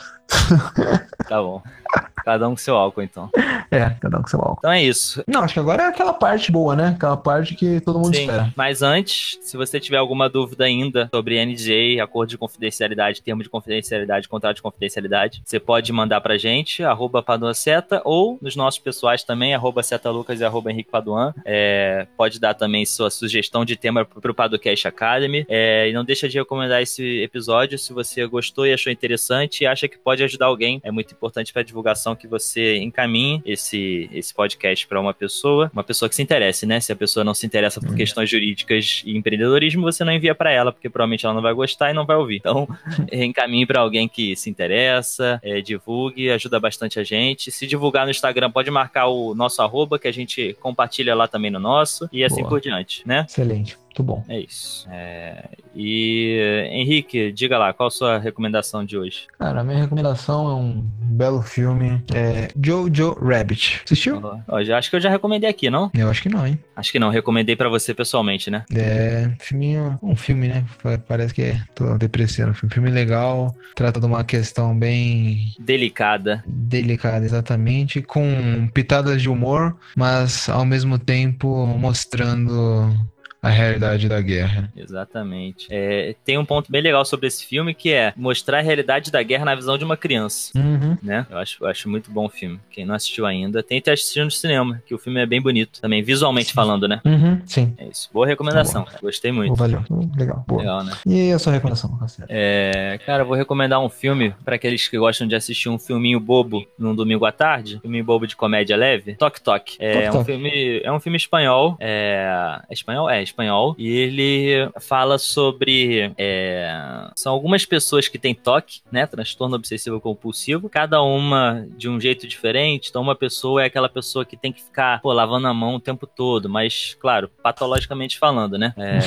Tá 1.28 1.42
bom. 1.42 1.62
Cada 2.30 2.48
um 2.48 2.52
com 2.52 2.58
seu 2.58 2.76
álcool, 2.76 3.02
então. 3.02 3.30
É, 3.72 3.88
cada 4.02 4.18
um 4.18 4.24
com 4.24 4.28
seu 4.28 4.40
álcool. 4.40 4.56
Então 4.58 4.72
é 4.72 4.82
isso. 4.82 5.24
Não, 5.28 5.44
acho 5.44 5.54
que 5.54 5.60
agora 5.60 5.84
é 5.84 5.86
aquela 5.86 6.12
parte 6.12 6.52
boa, 6.52 6.76
né? 6.76 6.88
Aquela 6.96 7.16
parte 7.16 7.54
que 7.54 7.80
todo 7.82 8.00
mundo 8.00 8.16
Sim, 8.16 8.22
espera. 8.22 8.52
Mas 8.56 8.82
antes, 8.82 9.38
se 9.44 9.56
você 9.56 9.80
tiver 9.80 9.98
alguma 9.98 10.28
dúvida 10.28 10.64
ainda 10.64 11.08
sobre 11.14 11.46
NJ, 11.46 12.00
acordo 12.00 12.32
de 12.32 12.38
confidencialidade, 12.38 13.22
termo 13.22 13.44
de 13.44 13.50
confidencialidade, 13.50 14.28
contrato 14.28 14.56
de 14.56 14.64
confidencialidade, 14.64 15.44
você 15.46 15.60
pode 15.60 15.94
mandar 15.94 16.20
pra 16.20 16.36
gente, 16.36 16.84
arroba 16.84 17.24
Seta, 17.54 18.02
ou 18.04 18.40
nos 18.42 18.56
nossos 18.56 18.80
pessoais 18.80 19.24
também, 19.24 19.54
arroba 19.54 19.82
Lucas 20.06 20.40
e 20.40 20.44
arroba 20.44 20.72
Henrique 20.72 20.90
Paduan. 20.90 21.32
É, 21.46 22.08
pode 22.18 22.40
dar 22.40 22.56
também 22.56 22.88
sua 22.88 23.12
sugestão 23.12 23.64
de 23.64 23.76
tema 23.76 24.04
pro 24.04 24.34
Padocast 24.34 24.88
Academy. 24.88 25.46
É, 25.48 25.88
e 25.90 25.94
não 25.94 26.04
deixa 26.04 26.28
de 26.28 26.40
recomendar 26.40 26.82
esse 26.82 27.22
episódio 27.22 27.78
se 27.78 27.94
você 27.94 28.26
gostou 28.26 28.66
e 28.66 28.74
achou 28.74 28.92
interessante 28.92 29.62
e 29.62 29.68
acha 29.68 29.88
que 29.88 30.00
pode 30.00 30.24
ajudar 30.24 30.48
alguém. 30.48 30.82
É 30.84 30.90
muito 30.90 31.14
importante 31.14 31.54
pra 31.54 31.62
divulgação 31.62 32.16
que 32.20 32.28
você 32.28 32.78
encaminhe 32.78 33.42
esse, 33.46 34.10
esse 34.14 34.34
podcast 34.34 34.86
para 34.86 35.00
uma 35.00 35.14
pessoa, 35.14 35.72
uma 35.74 35.84
pessoa 35.84 36.10
que 36.10 36.16
se 36.16 36.22
interesse, 36.22 36.66
né? 36.66 36.80
Se 36.80 36.92
a 36.92 36.96
pessoa 36.96 37.24
não 37.24 37.34
se 37.34 37.46
interessa 37.46 37.80
por 37.80 37.90
uhum. 37.90 37.96
questões 37.96 38.30
jurídicas 38.30 39.02
e 39.06 39.18
empreendedorismo, 39.18 39.82
você 39.82 40.04
não 40.04 40.14
envia 40.14 40.36
para 40.36 40.52
ela, 40.52 40.72
porque 40.72 40.90
provavelmente 40.90 41.26
ela 41.26 41.34
não 41.34 41.42
vai 41.42 41.54
gostar 41.54 41.90
e 41.90 41.94
não 41.94 42.06
vai 42.06 42.18
ouvir. 42.18 42.38
Então, 42.38 42.68
encaminhe 43.12 43.66
para 43.66 43.82
alguém 43.82 44.08
que 44.08 44.36
se 44.36 44.50
interessa, 44.50 45.40
é, 45.42 45.62
divulgue, 45.62 46.30
ajuda 46.30 46.60
bastante 46.60 47.00
a 47.00 47.04
gente. 47.04 47.52
Se 47.52 47.66
divulgar 47.66 48.06
no 48.06 48.12
Instagram, 48.12 48.52
pode 48.52 48.70
marcar 48.70 49.08
o 49.08 49.34
nosso 49.34 49.62
arroba, 49.62 49.98
que 49.98 50.08
a 50.08 50.14
gente 50.14 50.56
compartilha 50.60 51.16
lá 51.16 51.28
também 51.28 51.50
no 51.50 51.60
nosso, 51.60 52.10
e 52.12 52.24
assim 52.24 52.42
Boa. 52.42 52.50
por 52.50 52.62
diante, 52.62 53.08
né? 53.08 53.26
Excelente. 53.28 53.78
Muito 53.90 54.04
bom. 54.04 54.24
É 54.30 54.40
isso. 54.40 54.88
É... 54.90 55.50
E 55.76 56.68
Henrique, 56.72 57.32
diga 57.32 57.58
lá, 57.58 57.74
qual 57.74 57.88
a 57.88 57.92
sua 57.92 58.18
recomendação 58.18 58.86
de 58.86 58.98
hoje? 58.98 59.28
Cara, 59.38 59.62
a 59.62 59.64
minha 59.64 59.80
recomendação 59.80 60.50
é 60.50 60.56
um 60.56 60.82
belo 61.02 61.42
filme, 61.42 62.04
é 62.14 62.48
Jojo 62.64 63.14
Rabbit. 63.14 63.82
Assistiu? 63.86 64.22
Oh, 64.48 64.64
já, 64.64 64.78
acho 64.78 64.90
que 64.90 64.96
eu 64.96 65.02
já 65.02 65.10
recomendei 65.10 65.50
aqui, 65.50 65.70
não? 65.70 65.92
Eu 65.94 66.10
acho 66.10 66.22
que 66.22 66.30
não, 66.30 66.46
hein? 66.46 66.60
Acho 66.76 66.92
que 66.92 67.00
não, 67.00 67.10
recomendei 67.10 67.56
para 67.56 67.70
você 67.70 67.94
pessoalmente, 67.94 68.50
né? 68.50 68.64
É, 68.74 69.32
filminho, 69.40 70.00
um 70.02 70.16
filme, 70.16 70.48
né? 70.48 70.66
Parece 71.08 71.34
que 71.34 71.42
é, 71.42 71.62
tô 71.76 71.98
depreciando. 71.98 72.56
Um 72.64 72.70
filme 72.70 72.90
legal, 72.90 73.56
trata 73.76 74.00
de 74.00 74.06
uma 74.06 74.24
questão 74.24 74.78
bem... 74.78 75.54
Delicada. 75.60 76.44
Delicada, 76.48 77.26
exatamente, 77.26 78.02
com 78.02 78.70
pitadas 78.74 79.22
de 79.22 79.30
humor, 79.30 79.76
mas 79.96 80.48
ao 80.50 80.66
mesmo 80.66 80.98
tempo 80.98 81.66
mostrando 81.66 82.94
a 83.42 83.50
realidade 83.50 84.08
da 84.10 84.20
guerra. 84.22 84.72
Exatamente. 84.76 85.68
É, 85.70 86.16
tem 86.26 86.38
um 86.38 86.46
ponto 86.46 86.72
bem 86.72 86.82
legal 86.82 87.06
sobre 87.06 87.28
esse 87.28 87.46
filme 87.46 87.74
que 87.74 87.92
é 87.92 88.14
mostrar 88.16 88.60
a 88.60 88.62
realidade 88.62 89.12
da 89.12 89.24
guerra 89.24 89.46
na 89.46 89.56
visão 89.56 89.78
de 89.78 89.86
uma 89.86 89.96
criança. 89.96 90.52
Uhum. 90.58 90.98
Né? 91.02 91.26
Eu 91.30 91.38
acho, 91.38 91.64
eu 91.64 91.68
acho 91.68 91.90
muito 91.90 92.12
bom 92.12 92.26
o 92.26 92.30
filme. 92.30 92.60
Quem 92.70 92.86
não 92.86 92.96
assistiu 92.96 93.26
ainda, 93.26 93.64
tente 93.64 93.90
assistir 93.90 94.24
no 94.24 94.32
cinema, 94.32 94.82
que 94.86 94.94
o 94.94 94.98
filme 94.98 95.22
é 95.22 95.26
bem 95.26 95.42
bonito 95.42 95.80
também, 95.82 96.04
visualmente 96.04 96.50
sim. 96.50 96.54
falando, 96.54 96.88
né? 96.88 97.02
Uhum, 97.06 97.42
sim. 97.46 97.74
É 97.78 97.86
isso. 97.86 98.10
Boa 98.14 98.28
recomendação. 98.28 98.84
Tá 98.84 99.00
Gostei 99.02 99.32
muito. 99.32 99.56
valeu. 99.56 99.84
Legal. 100.18 100.44
Boa. 100.48 100.62
Legal, 100.62 100.84
né? 100.84 100.94
E 101.06 101.32
a 101.32 101.40
sua 101.40 101.54
recomendação, 101.54 101.98
É, 102.28 103.00
cara, 103.06 103.24
eu 103.24 103.28
vou 103.28 103.36
recomendar 103.36 103.80
um 103.80 103.90
filme 103.90 104.34
para 104.44 104.56
aqueles 104.56 104.88
que 104.88 104.98
gostam 104.98 105.28
de 105.28 105.36
assistir 105.36 105.70
um 105.70 105.80
filminho 105.80 106.20
bobo 106.20 106.68
num 106.78 106.94
domingo 106.94 107.26
à 107.26 107.32
tarde, 107.32 107.80
filminho 107.82 108.04
bobo 108.04 108.28
de 108.28 108.36
comédia 108.36 108.76
leve. 108.76 109.16
Tok 109.16 109.42
Tok. 109.42 109.78
É 109.80 110.10
Tok, 110.10 110.18
um 110.18 110.26
filme, 110.26 110.82
é 110.84 110.92
um 110.92 111.00
filme 111.00 111.18
espanhol. 111.18 111.78
É, 111.80 112.60
é 112.70 112.74
espanhol? 112.74 113.10
É 113.10 113.22
espanhol. 113.30 113.76
E 113.78 113.90
ele 113.90 114.70
fala 114.80 115.18
sobre. 115.18 116.12
É, 116.18 117.10
são 117.16 117.34
algumas 117.34 117.66
pessoas 117.66 118.08
que 118.08 118.20
têm 118.20 118.34
toque, 118.34 118.82
né? 118.92 119.06
Transtorno 119.06 119.56
obsessivo 119.56 120.00
compulsivo, 120.00 120.70
cada 120.70 121.02
uma 121.02 121.68
de 121.78 121.90
um 121.90 122.00
jeito 122.00 122.28
diferente. 122.28 122.90
Então, 122.90 123.02
uma 123.02 123.16
pessoa 123.16 123.64
é 123.64 123.66
aquela 123.66 123.90
pessoa 123.90 124.26
que 124.26 124.38
tem 124.38 124.52
que 124.52 124.62
ficar 124.62 125.02
pô, 125.02 125.12
lavando 125.14 125.48
a 125.48 125.54
mão 125.54 125.76
o 125.76 125.80
tempo 125.80 126.06
todo, 126.06 126.50
mas, 126.50 126.96
claro, 127.00 127.30
patologicamente 127.42 128.18
falando, 128.18 128.58
né? 128.58 128.74
É, 128.78 129.00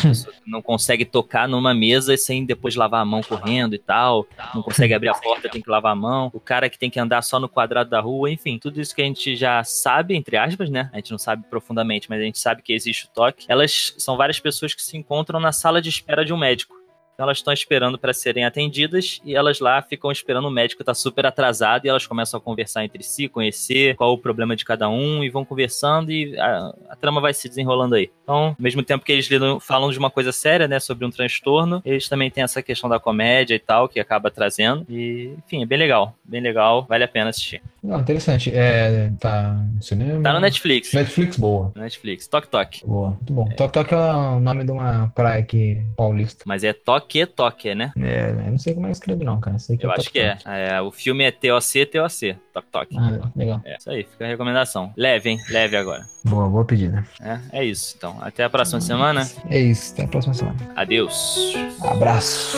não 0.47 0.63
consegue 0.63 1.05
tocar 1.05 1.49
numa 1.49 1.75
mesa 1.75 2.17
sem 2.17 2.45
depois 2.45 2.75
lavar 2.75 3.03
a 3.03 3.05
mão 3.05 3.23
correndo 3.23 3.75
e 3.75 3.79
tal, 3.79 4.27
não 4.55 4.63
consegue 4.63 4.95
abrir 4.95 5.09
a 5.09 5.15
porta, 5.15 5.49
tem 5.49 5.61
que 5.61 5.71
lavar 5.71 5.93
a 5.93 5.97
mão. 5.97 6.31
O 6.33 6.41
cara 6.41 6.69
que 6.69 6.79
tem 6.79 6.91
que 6.91 7.01
andar 7.01 7.23
só 7.23 7.39
no 7.39 7.49
quadrado 7.49 7.91
da 7.91 8.01
rua, 8.01 8.31
enfim, 8.31 8.59
tudo 8.59 8.81
isso 8.81 8.95
que 8.95 9.03
a 9.03 9.05
gente 9.05 9.37
já 9.37 9.63
sabe, 9.65 10.15
entre 10.15 10.37
aspas, 10.37 10.71
né? 10.71 10.91
A 10.93 10.97
gente 10.97 11.11
não 11.11 11.19
sabe 11.19 11.45
profundamente, 11.49 12.09
mas 12.09 12.21
a 12.21 12.25
gente 12.25 12.39
sabe 12.39 12.63
que 12.63 12.73
existe 12.73 13.07
o 13.07 13.09
toque. 13.09 13.45
Elas 13.49 13.95
são 13.99 14.12
várias 14.17 14.41
pessoas 14.41 14.75
que 14.75 14.83
se 14.83 14.97
encontram 14.97 15.41
na 15.41 15.53
sala 15.53 15.81
de 15.81 15.89
espera 15.89 16.25
de 16.25 16.33
um 16.33 16.37
médico. 16.37 16.82
Então 17.23 17.29
elas 17.29 17.39
estão 17.39 17.53
esperando 17.53 17.97
para 17.97 18.13
serem 18.13 18.45
atendidas 18.45 19.21
e 19.25 19.37
elas 19.37 19.61
lá 19.61 19.81
ficam 19.81 20.11
esperando 20.11 20.49
o 20.49 20.51
médico 20.51 20.83
tá 20.83 20.93
super 20.93 21.25
atrasado 21.25 21.85
e 21.85 21.89
elas 21.89 22.05
começam 22.05 22.37
a 22.37 22.41
conversar 22.41 22.85
entre 22.85 23.05
si, 23.05 23.29
conhecer 23.29 23.95
qual 23.95 24.13
o 24.13 24.19
problema 24.19 24.57
de 24.57 24.65
cada 24.65 24.89
um 24.89 25.23
e 25.23 25.31
vão 25.31 25.45
conversando 25.45 26.11
e 26.11 26.37
a, 26.37 26.75
a 26.91 26.97
trama 26.97 27.21
vai 27.21 27.33
se 27.33 27.49
desenrolando 27.49 27.95
aí. 27.95 28.11
Então, 28.25 28.47
ao 28.49 28.57
mesmo 28.59 28.83
tempo 28.83 29.05
que 29.05 29.13
eles 29.13 29.31
lidam, 29.31 29.61
falam 29.61 29.93
de 29.93 29.99
uma 30.01 30.11
coisa 30.11 30.33
séria, 30.33 30.67
né, 30.67 30.81
sobre 30.81 31.07
um 31.07 31.11
transtorno, 31.13 31.81
eles 31.85 32.09
também 32.09 32.29
têm 32.29 32.43
essa 32.43 32.61
questão 32.61 32.91
da 32.91 32.99
comédia 32.99 33.55
e 33.55 33.61
tal 33.61 33.89
que 33.89 34.01
acaba 34.01 34.29
trazendo 34.29 34.85
e, 34.89 35.33
enfim, 35.47 35.63
é 35.63 35.67
bem 35.67 35.79
legal, 35.79 36.17
bem 36.25 36.41
legal, 36.41 36.85
vale 36.89 37.05
a 37.05 37.09
pena 37.09 37.31
assistir. 37.31 37.63
Não, 37.81 38.01
interessante. 38.01 38.51
É, 38.53 39.13
tá 39.21 39.65
no 39.75 39.83
cinema? 39.83 40.23
Tá 40.25 40.33
no 40.33 40.41
Netflix. 40.41 40.93
Netflix, 40.93 41.37
boa. 41.37 41.71
Netflix. 41.77 42.27
Toque 42.27 42.49
Toque. 42.49 42.85
Boa, 42.85 43.11
muito 43.11 43.33
bom. 43.33 43.49
É. 43.49 43.55
Toque 43.55 43.73
Toque 43.75 43.95
é 43.95 43.97
o 43.97 44.41
nome 44.41 44.65
de 44.65 44.73
uma 44.73 45.13
praia 45.15 45.41
aqui 45.41 45.81
paulista. 45.97 46.43
Mas 46.47 46.65
é 46.65 46.73
Toque 46.73 47.12
Toque, 47.13 47.27
Toque, 47.27 47.75
né? 47.75 47.93
É, 47.99 48.31
eu 48.31 48.51
não 48.51 48.59
sei 48.59 48.73
como 48.75 48.87
é 48.87 48.91
que 48.91 48.97
escreve 48.97 49.25
não, 49.25 49.39
cara. 49.39 49.59
Sei 49.59 49.77
que 49.77 49.85
Eu 49.85 49.91
é 49.91 49.95
acho 49.95 50.11
que 50.11 50.19
é. 50.19 50.39
é. 50.47 50.81
O 50.81 50.91
filme 50.91 51.25
é 51.25 51.31
TOC, 51.31 51.87
TOC. 51.87 52.37
Toque, 52.53 52.69
Toque. 52.73 52.97
Ah, 52.99 53.31
legal. 53.37 53.61
É, 53.65 53.77
isso 53.77 53.91
aí, 53.91 54.05
fica 54.05 54.25
a 54.25 54.29
recomendação. 54.29 54.93
Leve, 54.97 55.31
hein? 55.31 55.39
Leve 55.51 55.77
agora. 55.77 56.05
Boa, 56.25 56.49
boa 56.49 56.65
pedida. 56.65 57.05
É, 57.21 57.61
é 57.61 57.65
isso, 57.65 57.95
então. 57.99 58.17
Até 58.23 58.45
a 58.45 58.51
próxima 58.51 58.81
semana. 58.81 59.29
É 59.51 59.59
isso, 59.59 59.93
até 59.93 60.05
a 60.05 60.09
próxima 60.09 60.33
semana. 60.33 60.57
Adeus. 60.75 61.55
Abraço. 61.83 62.57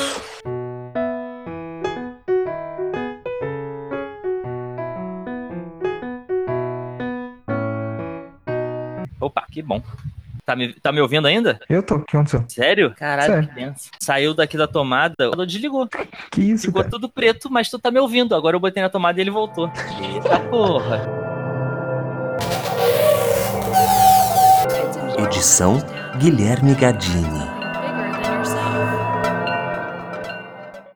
Opa, 9.21 9.47
que 9.51 9.63
bom. 9.63 9.83
Tá 10.45 10.55
me, 10.55 10.75
tá 10.75 10.93
me 10.93 11.01
ouvindo 11.01 11.27
ainda? 11.27 11.59
Eu 11.71 11.83
tô, 11.83 11.97
o 11.97 12.05
que 12.05 12.15
aconteceu? 12.17 12.45
Sério? 12.49 12.95
Caralho, 12.95 13.33
Sério. 13.33 13.49
que 13.49 13.55
tenso. 13.55 13.91
Saiu 13.99 14.35
daqui 14.35 14.59
da 14.59 14.67
tomada, 14.69 15.15
ela 15.19 15.47
desligou. 15.47 15.89
Que 16.31 16.43
isso, 16.43 16.67
Ficou 16.67 16.83
cara? 16.83 16.91
tudo 16.91 17.09
preto, 17.09 17.51
mas 17.51 17.71
tu 17.71 17.79
tá 17.79 17.91
me 17.91 17.99
ouvindo. 17.99 18.35
Agora 18.35 18.55
eu 18.57 18.61
botei 18.61 18.83
na 18.83 18.91
tomada 18.91 19.19
e 19.19 19.23
ele 19.23 19.31
voltou. 19.31 19.71
Eita 20.03 20.39
porra. 20.51 21.01
Edição 25.19 25.79
Guilherme 26.19 26.75
Gadini. 26.75 27.54